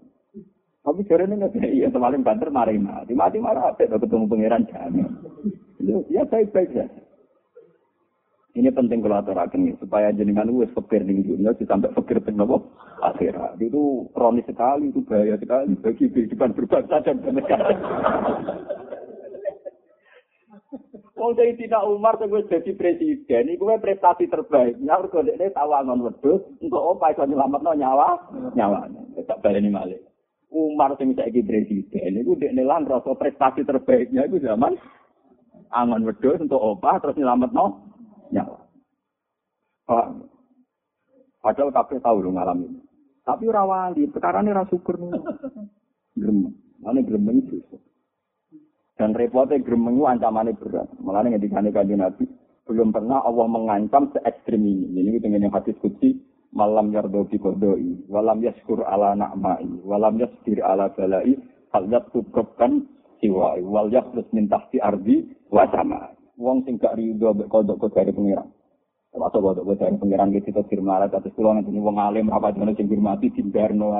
[0.84, 3.86] Tapi jare ini nggak iya semalam banter mari mati, mati marah apa?
[3.86, 5.08] ketemu pangeran jamin.
[6.10, 6.88] Ya baik-baik ya.
[8.54, 12.70] Ini penting kalau aturakan supaya jenengan wes fakir di dunia sampai fakir di nopo
[13.02, 17.74] akhirat itu kronis sekali itu bahaya sekali bagi kehidupan berbangsa dan bernegara.
[21.24, 24.76] Wong jadi tidak Umar sing wis dadi presiden iku wae prestasi terbaik.
[24.84, 28.08] Ya mergo dekne tawangan wedhus untuk apa iso nyelametno nyawa
[28.52, 29.24] nyawane.
[29.24, 30.04] Tak baleni malih.
[30.52, 34.76] Umar sing saiki presiden iku dekne lan rasa prestasi terbaiknya iku zaman
[35.72, 37.88] angon wedhus untuk apa terus nyelametno
[38.36, 38.60] nyawa.
[39.88, 40.08] Pak.
[41.40, 42.68] Padahal kabeh tahu lho ngalami.
[43.24, 45.00] Tapi ora wali, perkara ini ora syukur.
[46.20, 46.52] Gremeng.
[46.84, 47.93] Ane gremeng susah.
[48.94, 50.90] Dan repotnya gremeng itu ancamannya berat.
[51.02, 52.30] Malah ngendikane kanjeng Nabi,
[52.70, 54.94] belum pernah Allah mengancam se ekstrim ini.
[54.94, 56.22] Ini kita yang hadis kutsi,
[56.54, 61.34] malam yardo bi kodoi, walam yaskur ala na'mai, walam yaskir ala balai,
[61.74, 62.86] hal yatubrokan
[63.18, 66.14] siwai, wal yakrus mintahti ardi wa sama.
[66.38, 68.46] Wong sing gak rido kodok kodok dari pengiran.
[69.10, 72.78] Termasuk kodok kodok dari pengiran gitu, kita firmarat atas pulau nanti wong alim, apa jenis
[72.78, 73.98] yang firmati, timbarno,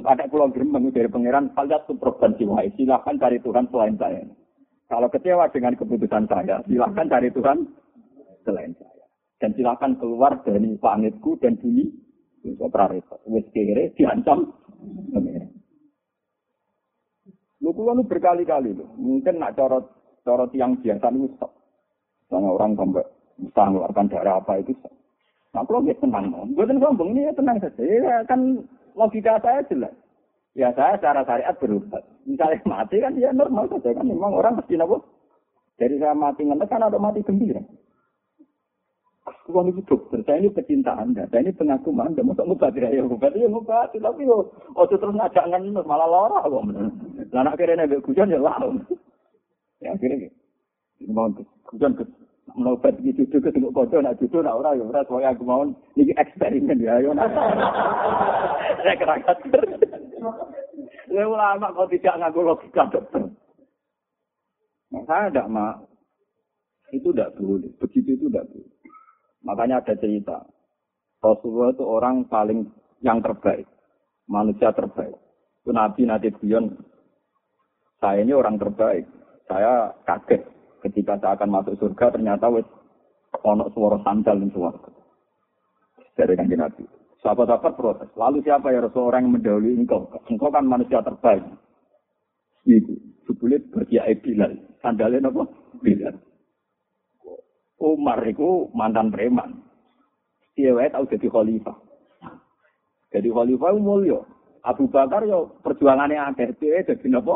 [0.00, 4.24] ada pulau gremeng dari pangeran, kalian tuh provinsi wahai, silahkan cari Tuhan selain saya.
[4.88, 7.58] Kalau kecewa dengan keputusan saya, silahkan cari Tuhan
[8.44, 9.04] selain saya.
[9.40, 11.88] Dan silahkan keluar dari planetku dan bumi.
[12.42, 13.22] Itu prarepot.
[13.30, 14.50] Wes kere diancam.
[17.62, 18.86] Lu kulo nu berkali-kali lu.
[18.98, 19.86] Mungkin nak corot
[20.26, 21.54] corot yang biasa nih stop.
[22.26, 23.06] Misalnya orang sampai
[23.38, 24.74] bisa mengeluarkan darah apa itu.
[25.52, 27.82] Nah, kalau dia tenang, bukan sombong ini ya tenang saja.
[27.84, 28.40] Ya, kan
[28.96, 29.94] logika saya jelas.
[30.52, 32.02] Ya saya secara syariat berubah.
[32.28, 35.00] Misalnya mati kan ya normal saja kan memang orang mesti nopo.
[35.80, 37.60] Dari saya mati ngenes kan ada mati gembira.
[39.50, 43.06] Uang itu dokter, saya ini pecinta Anda, saya ini pengagum Anda, mau ngobat ya, ya
[43.06, 46.62] ngobat, ya ngobat, tapi yo, oh terus ngajak ngenes, malah lara kok.
[47.30, 48.38] Lah anak kira nabi hujan ya.
[49.82, 50.36] Ya akhirnya gitu.
[51.10, 51.30] Mau
[51.70, 52.06] hujan ke
[52.52, 55.64] Nobat iki cucu ke tengok kodo nak cucu nak ora ya ora soalnya aku mau
[55.96, 57.32] niki eksperimen ya yo nak.
[58.84, 59.36] Saya kerakat.
[61.08, 63.24] Saya ulama kau tidak ngaku logika dokter.
[64.92, 65.88] Nah, saya tidak mau.
[66.92, 67.72] Itu tidak boleh.
[67.80, 68.72] Begitu itu tidak boleh.
[69.44, 70.44] Makanya ada cerita.
[71.24, 72.68] Rasulullah itu orang paling
[73.00, 73.64] yang terbaik.
[74.28, 75.16] Manusia terbaik.
[75.64, 76.76] Itu Nabi Nabi Buyon.
[78.02, 79.08] Saya ini orang terbaik.
[79.48, 80.44] Saya kaget
[80.82, 82.66] ketika saya akan masuk surga ternyata wis
[83.40, 84.90] ono suara sandal di surga.
[86.12, 86.84] Dari kanjeng Nabi.
[87.22, 88.10] Sahabat-sahabat protes.
[88.18, 90.10] Lalu siapa ya Rasul orang yang mendahului engkau?
[90.26, 91.46] Engkau kan manusia terbaik.
[92.66, 92.98] Itu.
[93.24, 94.58] Sebulit berkiai Bilal.
[94.82, 95.46] Sandalnya apa?
[95.80, 96.18] Bilal.
[97.78, 99.62] Umar itu mantan preman.
[100.58, 101.78] Dia tahu jadi khalifah.
[103.14, 104.20] Jadi khalifah mulia.
[104.62, 107.34] Abu Bakar yo perjuangannya akeh dia jadi apa?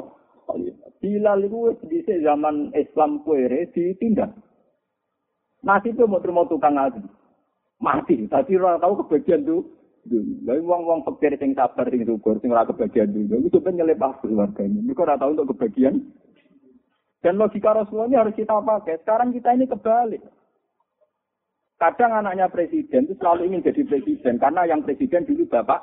[1.03, 4.33] Bilal itu di zaman Islam kuere ditindak.
[5.83, 7.03] Itu mau terima tukang ngaji.
[7.83, 8.25] Mati.
[8.31, 9.67] Tapi orang tahu kebagian tuh.
[10.47, 13.43] Lalu uang-uang fakir sing sabar sing syukur sing kebagian dulu.
[13.43, 14.87] Itu ben nyelepas keluarga ini.
[14.87, 15.99] Mereka ora tahu untuk kebagian.
[17.19, 19.03] Dan logika Rasulullah ini harus kita pakai.
[19.03, 20.23] Sekarang kita ini kebalik.
[21.77, 25.83] Kadang anaknya presiden itu selalu ingin jadi presiden karena yang presiden dulu bapak,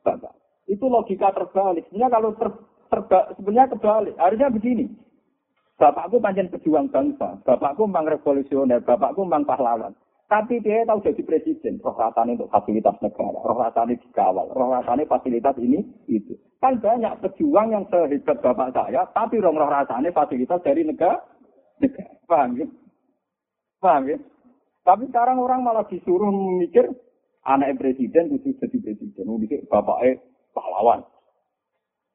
[0.00, 0.32] bapak.
[0.64, 1.84] Itu logika terbalik.
[1.90, 2.48] Sebenarnya kalau ter,
[2.88, 4.14] terba, sebenarnya kebalik.
[4.16, 4.86] Harusnya begini.
[5.78, 9.94] Bapakku panjang pejuang bangsa, bapakku memang revolusioner, bapakku memang pahlawan.
[10.28, 14.74] Tapi dia tahu jadi presiden, roh untuk fasilitas negara, roh rasanya dikawal, roh
[15.08, 16.36] fasilitas ini, itu.
[16.58, 21.22] Kan banyak pejuang yang sehebat bapak saya, tapi roh roh rasanya fasilitas dari negara.
[21.80, 22.12] negara.
[22.28, 22.66] Paham ya?
[23.80, 24.18] Paham ya?
[24.84, 26.28] Tapi sekarang orang malah disuruh
[26.60, 26.90] mikir,
[27.46, 29.30] anak presiden itu jadi presiden.
[29.30, 30.20] Mikir bapaknya
[30.52, 31.06] pahlawan.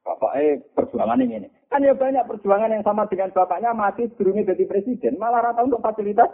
[0.03, 1.47] Bapaknya perjuangan ini.
[1.71, 5.15] Kan ya banyak perjuangan yang sama dengan bapaknya mati sebelumnya jadi presiden.
[5.15, 6.27] Malah rata untuk fasilitas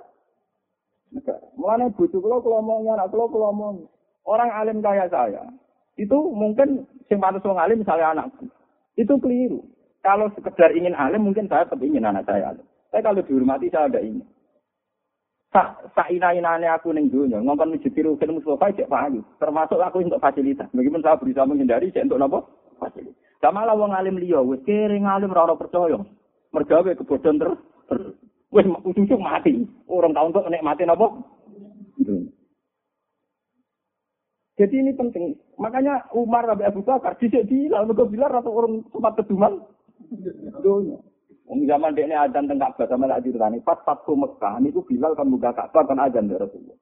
[1.13, 1.45] negara.
[1.58, 3.75] Mulanya bujuk kalau kelomongnya, anak kalau kelomong.
[4.25, 5.41] Orang alim kayak saya,
[5.97, 8.45] itu mungkin sing pantas wong alim misalnya anakku.
[8.93, 9.63] Itu keliru.
[10.05, 12.65] Kalau sekedar ingin alim, mungkin saya tetap ingin anak saya alim.
[12.89, 14.25] Tapi kalau dihormati, saya ada ingin.
[15.49, 19.25] Sak saina-inane aku ning dunya, ngomong mijiti rukun Mustafa cek payu.
[19.41, 20.69] Termasuk aku untuk fasilitas.
[20.77, 22.39] Meskipun saya berusaha menghindari cek untuk napa?
[23.39, 23.41] Fasilitas.
[23.41, 25.97] Sama lah wong alim liya, wis kere ngalim ora percaya.
[26.52, 27.49] Mergawe kebodohan ter,
[28.52, 29.67] wis ujung mati.
[29.88, 31.08] Orang tahun untuk nikmati napa?
[34.60, 35.39] Jadi ini penting.
[35.56, 39.63] Makanya Umar Nabi Abu Bakar dhisik bilang mergo bilang atau orang sempat keduman
[40.60, 40.99] dunia.
[41.47, 45.32] Wong zaman dekne adzan teng Ka'bah sama tak diritani pas Fathu Mekah niku Bilal kan
[45.32, 46.78] buka Ka'bah kan adzan dari Rasulullah.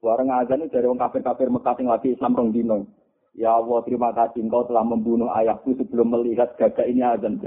[0.00, 2.99] Warang adzan itu dari wong kafir-kafir Mekah sing lagi Islam rong dino.
[3.38, 7.38] Ya Allah, terima kasih engkau telah membunuh ayahku sebelum melihat gagak ini azan.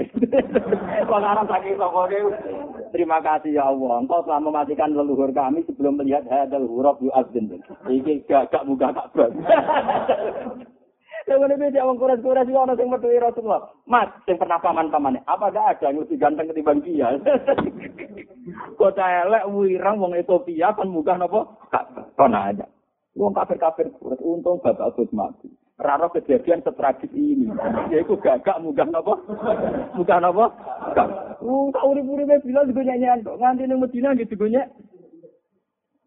[1.12, 1.76] Pengarang sakit
[2.88, 7.60] Terima kasih ya Allah, engkau telah mematikan leluhur kami sebelum melihat hadal huruf yu azan.
[7.84, 9.28] Ini gagak muka Ka'bah.
[11.24, 13.64] Yang ini beda orang kuras-kuras itu orang yang berdua Rasulullah.
[13.88, 15.24] Mas, yang pernah paman-pamannya.
[15.24, 17.16] Apa gak ada yang lebih ganteng ketimbang dia?
[18.80, 21.40] Kota elek, wirang, wong Ethiopia, kan muka apa?
[22.12, 22.68] Kona aja.
[23.16, 25.48] Wong kafir-kafir kuras, untung bapak Gus mati.
[25.74, 27.50] Raro kejadian setragis ini.
[27.90, 29.14] Ya itu gagak muka apa?
[29.98, 30.46] Muka apa?
[31.42, 33.26] Uh, tak urip-uripnya bilang juga nyanyian.
[33.26, 34.62] Nganti ini Medina gitu gue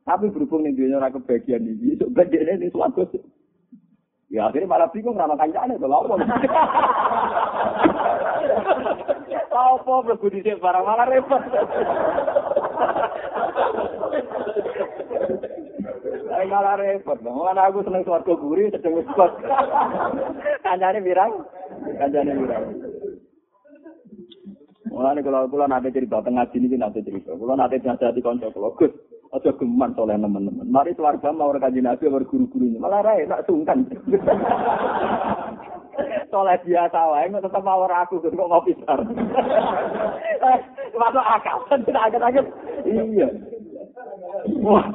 [0.08, 3.04] Tapi berhubung nih dia ora kebagian ini, sok gede ini suatu
[4.32, 6.16] Ya akhirnya malah bingung nama kancane to lha opo.
[9.58, 11.44] Apa mlebu dhisik barang malah repot.
[16.38, 17.18] Ayo malah repot.
[17.26, 19.34] Mana aku seneng swarga guri sedeng wis kos.
[20.62, 21.42] Kancane mirang.
[21.98, 22.64] Kancane mirang.
[24.94, 27.34] Mulane kalau kula nate cerita tengah sini nate cerita.
[27.34, 28.94] Kula nate nyadati kanca kula, Gus,
[29.34, 30.70] aja geman soleh teman-teman.
[30.70, 32.78] Mari keluarga mau ora kanjeng Nabi ora guru-gurunya.
[32.78, 33.90] Malah rae tak sungkan.
[36.32, 39.02] soleh biasa wae kok tetep mau aku kok ngopi sar.
[40.98, 42.46] Masuk akal, tidak agak-agak.
[42.90, 43.30] Iya.
[44.66, 44.90] Wah.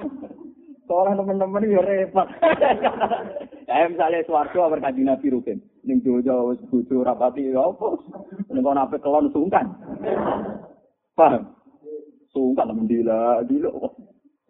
[0.93, 2.29] Soleh teman-teman ya repot.
[3.73, 5.33] Eh misalnya swarga ora kanjeng Nabi.
[5.89, 7.97] Ning dojo wis bojo rapati ya apa?
[8.53, 9.65] Kono ape kelon sungkan.
[11.17, 11.57] Paham?
[12.37, 13.73] Sungkan temen dila, dila.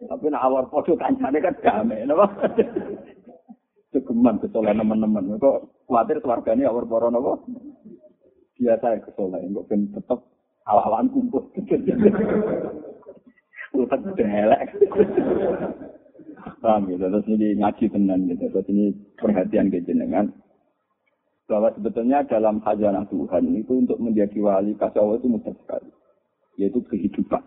[0.03, 2.27] Tapi nak awal podo kancane kan damai, napa?
[3.95, 5.39] Segeman kesolehan teman-teman.
[5.39, 7.39] Kok khawatir keluarganya awal poro napa?
[8.59, 10.19] Biasa ya kesolehan, kok ben tetep
[10.67, 11.47] awal-awalan kumpul.
[13.77, 14.67] Lupa delek.
[16.63, 20.31] Paham gitu, terus ini ngaji tenan gitu, terus ini perhatian ke jenengan.
[21.43, 25.91] Bahwa sebetulnya dalam khazanah Tuhan itu untuk menjadi wali kasih Allah itu mudah sekali.
[26.55, 27.43] Yaitu kehidupan.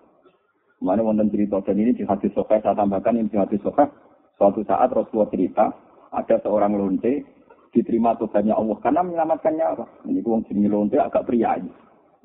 [0.85, 3.89] Mana wonten cerita dan ini di hadis sahih saya tambahkan ini di hadis sahih
[4.37, 5.73] suatu saat Rasulullah cerita
[6.13, 7.25] ada seorang lonte
[7.73, 9.85] diterima Tuhannya Allah karena menyelamatkan nyawa.
[10.05, 11.57] Ini wong jenis lonte agak pria.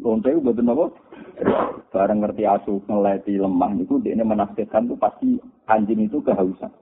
[0.03, 0.85] Lonte itu betul apa?
[1.95, 5.39] Bareng ngerti asuh ngeleti lemah itu dia menafsirkan tuh pasti
[5.71, 6.80] anjing itu kehausan.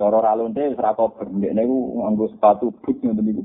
[0.00, 3.44] Cara ra lonte ora kober, ndekne ku nganggo sepatu boot ngoten niku.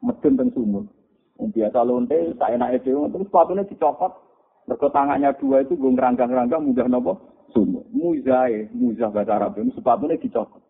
[0.00, 0.88] Medun teng sumur.
[1.36, 4.24] Biasa lonte saenake dhewe terus sepatune dicopot
[4.64, 7.12] Mergo tangannya dua itu gue ngeranggang-ranggang mudah nopo
[7.52, 7.84] sumur.
[7.92, 10.64] Muzae, muzah bahasa Arab itu sepatunya dicopot.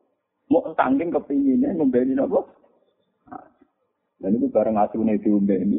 [0.50, 2.42] Mau tangking kepinginnya membeli apa?
[4.18, 5.78] Dan itu bareng asune diombeni.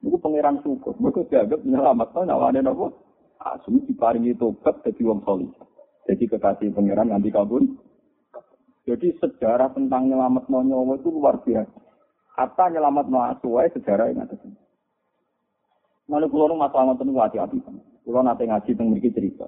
[0.00, 0.94] Itu pangeran syukur.
[0.96, 2.86] Mereka dianggap menyelamatkan nyawane apa?
[3.40, 5.50] Asu diparingi tobat jadi wong solih.
[6.06, 7.76] Jadi kekasih pangeran nanti kabun.
[8.88, 11.78] Jadi sejarah tentang nyelamat nyawa itu luar biasa.
[12.36, 13.06] Kata nyelamat
[13.36, 14.36] asu sejarah yang ada.
[16.10, 17.58] Lalu pulau masalah ngoten hati-hati.
[18.02, 19.46] Pulau nate ngaji tentang memiliki cerita.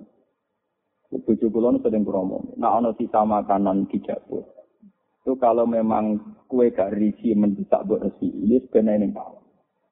[1.13, 2.57] Bojo kula nu sering kromo.
[2.57, 4.49] Nah ana sisa makanan di dapur.
[5.23, 6.19] Itu kalau memang
[6.49, 9.15] kue gak risi mendesak buat resi, ini sebenarnya ini.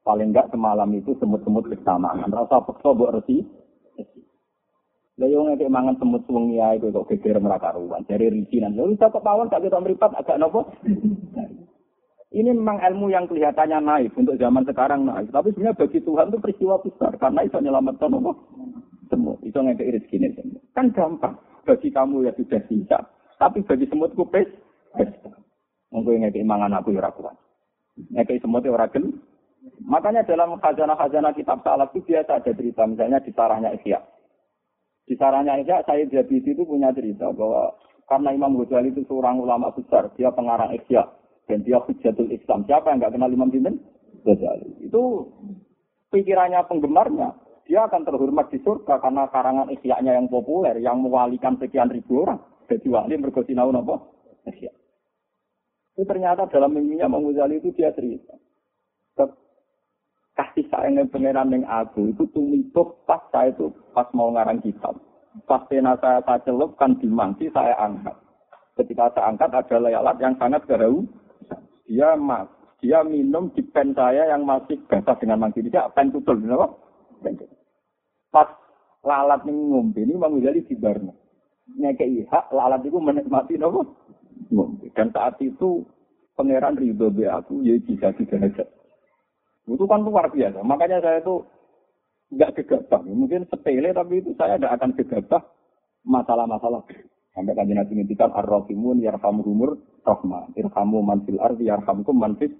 [0.00, 2.32] Paling enggak semalam itu semut-semut kesamaan.
[2.32, 3.44] Rasa pekso buat resi.
[5.20, 8.00] Lah yo ngeke mangan semut wengi ae kok geger meraka ruan.
[8.08, 8.72] Dari risi nan.
[8.72, 10.72] Lalu bisa kepawon tak kita meripat agak nopo.
[12.30, 15.28] Ini memang ilmu yang kelihatannya naik untuk zaman sekarang naik.
[15.28, 18.32] Tapi sebenarnya bagi Tuhan itu peristiwa besar karena itu menyelamatkan apa?
[19.10, 19.36] semut.
[19.42, 20.30] Itu ngeke iris gini.
[20.72, 21.36] Kan gampang.
[21.66, 22.98] Bagi kamu ya sudah bisa.
[23.36, 24.46] Tapi bagi semut kupes.
[25.90, 27.34] Mungkin ngeke mangan aku ya kuat.
[28.14, 29.20] Ngeke semut ya gen.
[29.84, 32.88] Makanya dalam khazanah-khazanah kitab salaf itu biasa ada cerita.
[32.88, 34.00] Misalnya di sarahnya Isya.
[35.10, 37.74] Di sarahnya Isya, saya jadi itu punya cerita bahwa
[38.06, 41.02] karena Imam Ghazali itu seorang ulama besar, dia pengarang Isya
[41.50, 42.62] dan dia hujatul Islam.
[42.70, 43.82] Siapa yang nggak kenal Imam Sinten?
[44.22, 44.86] Ghazali.
[44.86, 45.26] Itu
[46.14, 47.34] pikirannya penggemarnya
[47.66, 52.38] dia akan terhormat di surga karena karangan ikhya-nya yang populer, yang mewalikan sekian ribu orang.
[52.70, 54.14] Jadi wali mergo sinau apa?
[54.46, 54.70] Ikhya.
[55.98, 58.38] Itu ternyata dalam mimpinya Imam Ghazali itu dia cerita.
[60.40, 64.96] Kasih sayangnya pangeran yang aku itu tumituh pas saya itu pas mau ngarang kitab.
[65.44, 67.12] Pas pena saya saya celupkan di
[67.52, 68.16] saya angkat.
[68.80, 71.04] Ketika saya angkat ada layalat yang sangat gerau.
[71.84, 72.48] Dia mas,
[72.80, 75.60] dia minum di pen saya yang masih basah dengan mangsi.
[75.60, 76.72] Dia pen tutul, kenapa?
[78.32, 78.48] pas
[79.04, 81.12] lalat ning ngombe ini Imam Ghazali dibarno.
[81.76, 83.84] Ngekei hak lalat itu menikmati nopo.
[84.96, 85.84] Dan saat itu
[86.32, 88.79] pangeran ridho be aku ya jika derajat.
[89.70, 90.60] Itu kan luar biasa.
[90.66, 91.46] Makanya saya itu
[92.34, 93.00] nggak gegabah.
[93.06, 95.42] Mungkin sepele tapi itu saya tidak akan gegabah
[96.06, 96.82] masalah-masalah.
[97.30, 100.50] Sampai kan Nabi ngintikan ar-rahimun yarhamuhumur rahmah.
[100.58, 102.50] Irhamu man fil ardi yarhamkum man fil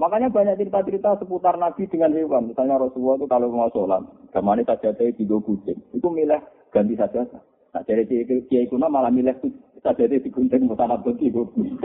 [0.00, 2.50] Makanya banyak cerita-cerita seputar Nabi dengan hewan.
[2.50, 4.02] Misalnya Rasulullah itu kalau mau sholat,
[4.34, 5.78] gamane saja saya tiga kucing.
[5.94, 6.42] Itu milih
[6.74, 7.22] ganti saja.
[7.70, 8.02] Nah, dari
[8.50, 9.38] kiai kuna malah milih
[9.78, 11.30] saja di gunting mau tanah bunti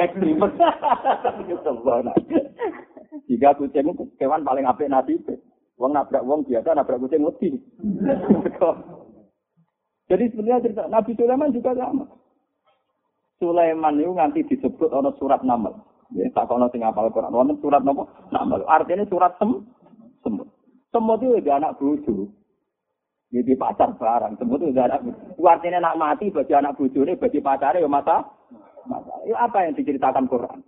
[0.01, 0.41] ekstrim.
[3.27, 5.19] Jika kucing itu hewan paling apik nabi.
[5.77, 7.53] Wong nabrak wong biasa nabrak kucing mesti.
[10.07, 12.07] Jadi sebenarnya cerita Nabi Sulaiman juga sama.
[13.43, 15.83] Sulaiman itu nanti disebut orang surat Namal.
[16.15, 17.35] Ya, tak kono sing apal Quran.
[17.35, 18.07] Wonten surat napa?
[18.31, 18.63] Namal.
[18.63, 19.67] Artinya surat sem
[20.23, 20.47] semut.
[20.95, 22.31] Semut itu udah anak bojo.
[23.27, 24.39] Jadi pacar barang.
[24.39, 25.03] Semut itu udah anak.
[25.35, 28.23] Artinya nak mati bagi anak bojo ini bagi pacarnya ya mata.
[28.87, 29.19] Mata.
[29.27, 30.63] Itu apa yang diceritakan Quran?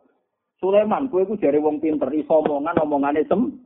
[0.60, 3.64] Sulaiman, kue ku jari wong pinter, iso omongan omongannya sem.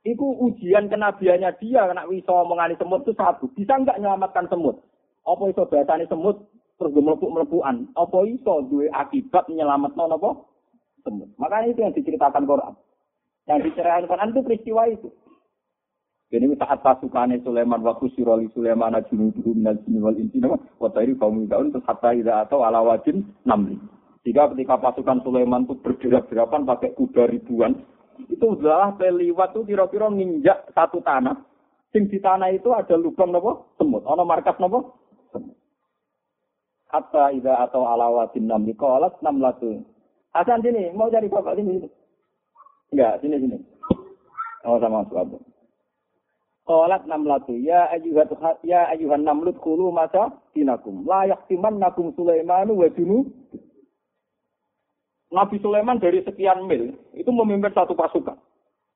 [0.00, 3.48] Iku ujian kenabiannya dia, kena iso omongannya semut itu satu.
[3.56, 4.80] Bisa nggak menyelamatkan semut?
[5.24, 7.88] Apa iso bahasanya semut terus gue melepuk melepukan?
[7.96, 10.30] Apa iso dua akibat menyelamatkan apa?
[11.00, 11.32] semut.
[11.40, 12.74] Makanya itu yang diceritakan Quran.
[13.48, 15.08] Yang diceritakan Quran itu peristiwa itu.
[16.30, 21.50] Jadi saat pasukannya Sulaiman waktu siroli Sulaiman junuduhu minal jinni wal insi nama watari kaum
[21.50, 23.26] daun terus hatta atau ala wajin.
[24.20, 27.72] Jika ketika pasukan Sulaiman itu bergerak-gerakan pakai kuda ribuan,
[28.28, 31.40] itu adalah peliwat itu kira-kira nginjak satu tanah.
[31.90, 35.00] Sing di tanah itu ada lubang nopo semut, ono markas nopo
[35.32, 35.56] semut.
[36.92, 39.80] Hatta ida atau ala wajin namli kolat namlatu
[40.30, 41.90] Hasan sini, mau cari bapak sini.
[42.94, 43.58] Enggak, sini sini.
[44.62, 45.42] Oh sama suatu.
[46.70, 48.30] Qalat namlatu ya ayuhat
[48.62, 53.26] ya ayuhan namlut kulu masa dinakum la nakum Sulaiman wa junu
[55.30, 58.34] Nabi Sulaiman dari sekian mil itu memimpin satu pasukan.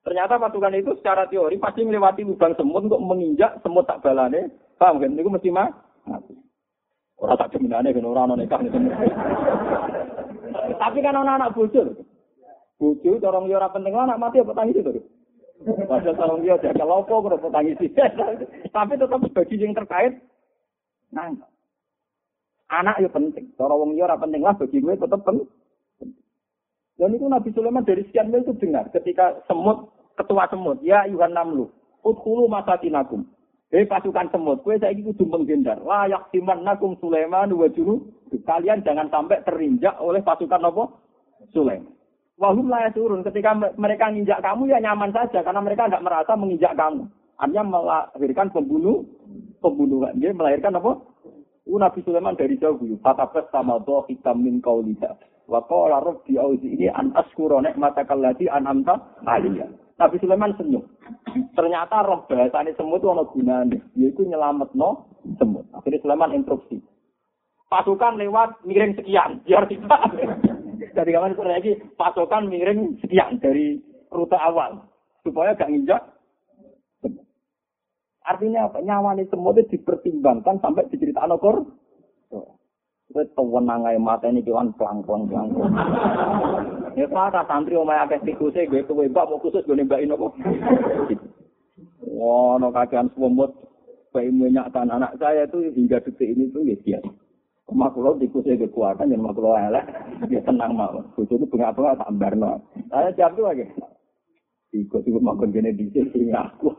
[0.04, 4.50] Ternyata pasukan itu secara teori pasti melewati lubang semut untuk menginjak semut tak balane.
[4.76, 5.14] Paham kan?
[5.14, 5.70] Itu mesti mah.
[7.22, 8.60] Orang tak jeminane kan orang nikah
[10.74, 11.82] Tapi kan anak-anak bojo.
[12.76, 14.92] Bojo orang liya ora penting anak mati apa tangis itu.
[15.86, 17.78] Padahal orang liya jaga lopo kok tangis.
[18.74, 20.18] Tapi tetap bagi yang terkait
[21.14, 21.30] nah
[22.74, 23.54] anak ya penting.
[23.54, 25.46] Cara wong liya ora penting lah bagi gue tetap penting.
[26.94, 31.34] Dan itu Nabi Sulaiman dari sekian mil itu dengar ketika semut ketua semut ya Yuhan
[31.34, 31.66] Namlu
[32.06, 33.26] Udhulu masatinakum
[33.74, 35.82] Eh pasukan semut, kue saya kudu menghindar.
[35.82, 38.06] Layak siman nakum Sulaiman wa juru.
[38.46, 40.94] Kalian jangan sampai terinjak oleh pasukan apa?
[41.50, 41.90] Sulaiman.
[42.38, 43.26] Wahum layak turun.
[43.26, 47.10] Ketika mereka menginjak kamu ya nyaman saja karena mereka tidak merasa menginjak kamu.
[47.34, 49.02] Artinya melahirkan pembunuh,
[49.58, 50.14] pembunuhan.
[50.22, 50.94] Dia melahirkan apa?
[51.66, 52.78] Itu Nabi Sulaiman dari jauh.
[53.02, 55.18] Fatabas sama doh hitam min kaulida.
[55.44, 58.96] Wa qala rabbi auzi ini an askura nikmatakal lati an amta
[59.28, 59.68] aliyah.
[59.94, 60.82] Nabi Sulaiman senyum.
[61.54, 65.06] Ternyata roh bahasane semut itu ana gunane, yaiku nyelametno
[65.38, 65.68] semut.
[65.70, 66.82] Akhirnya Sulaiman instruksi.
[67.70, 69.98] Pasukan lewat miring sekian, biar kita.
[70.94, 73.82] dari kapan lagi pasukan miring sekian dari
[74.14, 74.86] rute awal
[75.26, 76.02] supaya gak nginjak.
[78.24, 78.80] Artinya apa?
[78.80, 81.56] Nyawane semut itu dipertimbangkan sampai diceritakan okor.
[83.14, 85.48] Wis tewenang ae mateni kewan plang-plang plang.
[86.94, 90.30] Ya kata santri omahe akeh tikuse gue kowe mbak mau khusus gue nembakin apa.
[92.06, 93.50] Wah, no kakean semut
[94.14, 97.10] bayi menyakkan anak saya itu hingga detik ini tuh ya biasa.
[97.66, 99.84] Omah kula tikusnya kekuatan yang elek,
[100.30, 101.02] dia tenang mau.
[101.18, 102.62] Bojo itu bengak-bengak tak ambarno.
[102.92, 103.66] Saya jawab tuh lagi.
[104.70, 106.70] Ikut ikut makan gini di sini aku.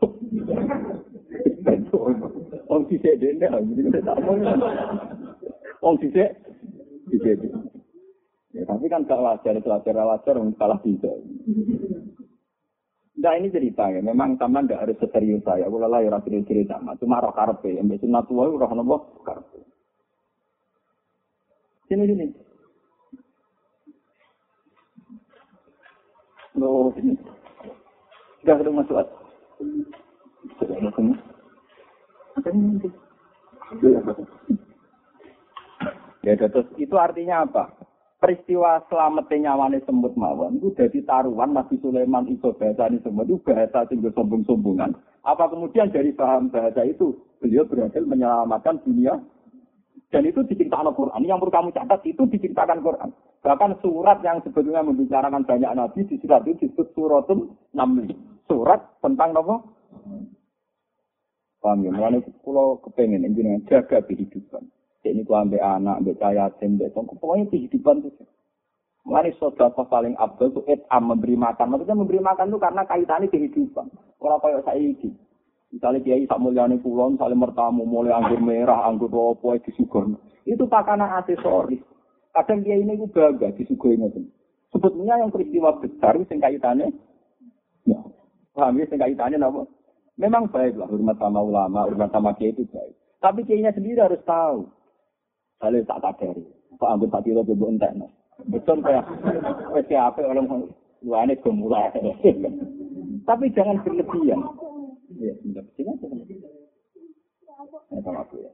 [2.66, 3.66] Om sisek dene, om
[6.02, 6.34] sisek
[7.06, 7.48] di sini.
[8.56, 11.12] Ya, tapi kan gak wajar, itu wajar, wajar, kalah bisa.
[13.16, 15.68] Nah ini cerita ya, memang taman tidak harus serius saya.
[15.68, 19.60] Kalau lah ya rapi cerita, cuma roh karpe, yang biasa natua roh nopo karpe.
[21.88, 22.26] Sini sini.
[26.56, 27.12] Loh, sini.
[28.40, 28.96] Sudah sudah masuk.
[30.56, 31.16] Sudah masuk.
[36.26, 37.70] Ya, terus itu artinya apa?
[38.18, 43.38] Peristiwa selamatnya nyawane semut mawon itu jadi taruhan Nabi Sulaiman iso bahasa ini semut itu
[43.46, 44.98] bahasa sehingga sombong-sombongan.
[45.22, 49.22] Apa kemudian dari paham bahasa itu beliau berhasil menyelamatkan dunia
[50.10, 51.22] dan itu diciptakan Quran.
[51.22, 53.10] Yang perlu kamu catat itu diciptakan Quran.
[53.46, 58.10] Bahkan surat yang sebetulnya membicarakan banyak nabi di surat itu disebut suratul namli.
[58.50, 59.62] Surat tentang apa?
[61.62, 61.94] Paham ya?
[61.94, 64.66] Mulanya kalau kepengen ini jaga kehidupan.
[65.12, 67.14] Ini ku ambil anak, ambil cahaya, ambil tongko.
[67.20, 68.24] Pokoknya kehidupan itu.
[69.06, 71.70] Mulanya saudara paling abdul itu etam memberi makan.
[71.70, 73.86] Maksudnya memberi makan itu karena kaitannya kehidupan.
[74.18, 75.14] Kalau kayak saya ini.
[75.70, 80.18] Misalnya kiai sak mulyane kula, misalnya mertamu mulai anggur merah, anggur opo disugon.
[80.46, 81.82] Itu pakanan aksesoris.
[82.34, 84.30] Kadang kiai ini ku bangga disuguhi ngoten.
[84.74, 86.90] Sebetulnya yang peristiwa besar sing kaitannya
[87.86, 87.98] ya,
[88.52, 89.70] paham ya sing kaitannya napa?
[90.16, 92.94] Memang baik lah hormat sama ulama, hormat sama kiai itu baik.
[93.20, 94.70] Tapi kiainya sendiri harus tahu.
[95.56, 96.44] Saya tak kadari.
[96.76, 97.92] Pak ambil tak kilo bebo entek.
[98.52, 99.08] Betul kayak
[99.72, 100.68] wes apa orang
[101.00, 101.88] luane gemulai.
[103.28, 104.40] Tapi jangan berlebihan.
[105.16, 105.64] Ya, sebentar.
[105.74, 106.06] Sini aja.
[107.88, 108.52] Ya, sama aku ya.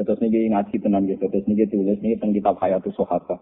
[0.00, 1.28] Terus ini ngaji tenan gitu.
[1.28, 3.36] Terus ini tulis ini tentang kitab Hayatus Sohaba.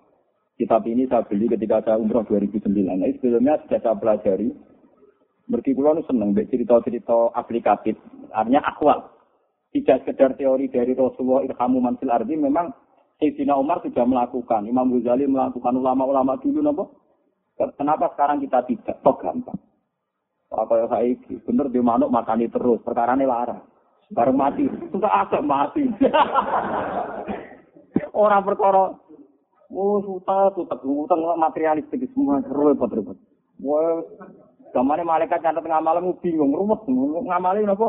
[0.58, 2.68] Kitab ini saya beli ketika saya umroh 2009.
[2.84, 4.52] Nah, sebelumnya sudah saya pelajari.
[5.50, 7.98] Mergi kulo seneng cerita-cerita aplikatif.
[8.30, 9.10] Artinya akwal.
[9.74, 12.38] Tidak sekedar teori dari Rasulullah Irhamu Mansil Ardi.
[12.38, 12.70] Memang
[13.18, 14.70] Sayyidina Umar sudah melakukan.
[14.70, 15.74] Imam Ghazali melakukan.
[15.74, 16.62] Ulama-ulama dulu.
[16.62, 16.84] Nopo.
[17.58, 19.02] Kenapa sekarang kita tidak?
[19.02, 19.58] Toh gampang.
[20.54, 22.78] Apa yang saya bener di manuk makani terus.
[22.86, 23.66] Perkara ini larang.
[24.14, 24.70] Bareng mati.
[24.94, 25.82] Sudah agak mati.
[28.22, 28.94] Orang perkara.
[29.70, 33.14] Oh, suta, suta, utang materialistik semua repot-repot.
[33.62, 34.02] Wah,
[34.70, 36.80] Gamane malaikat nyatet ngamal bingung, rumet.
[36.86, 37.88] Ngamalin apa?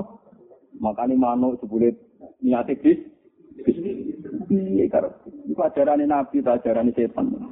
[0.82, 2.00] Makani manuk sebulit
[2.42, 2.98] niate bis.
[4.48, 5.12] Piye karo
[5.46, 7.52] iku ajarane nabi ta ajarane setan.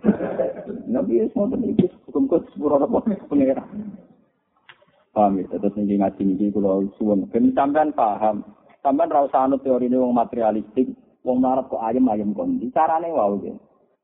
[0.88, 3.64] Nabi wis ngoten iki hukum kok sepuro apa pengira.
[5.14, 7.28] Paham ya, terus ini ngaji ini kalau suwun.
[7.34, 8.46] Ben sampean paham,
[8.86, 10.94] sampean ra usah anut teori ini wong materialistik,
[11.26, 12.70] wong marap kok ayam-ayam kondi.
[12.70, 13.54] Carane wow ya.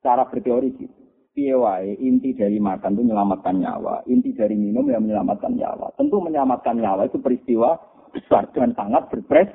[0.02, 1.05] Cara berteori gitu.
[1.36, 1.52] Piye
[2.00, 5.92] inti dari makan itu menyelamatkan nyawa, inti dari minum yang menyelamatkan nyawa.
[6.00, 7.76] Tentu menyelamatkan nyawa itu peristiwa
[8.08, 9.52] besar dan sangat berpres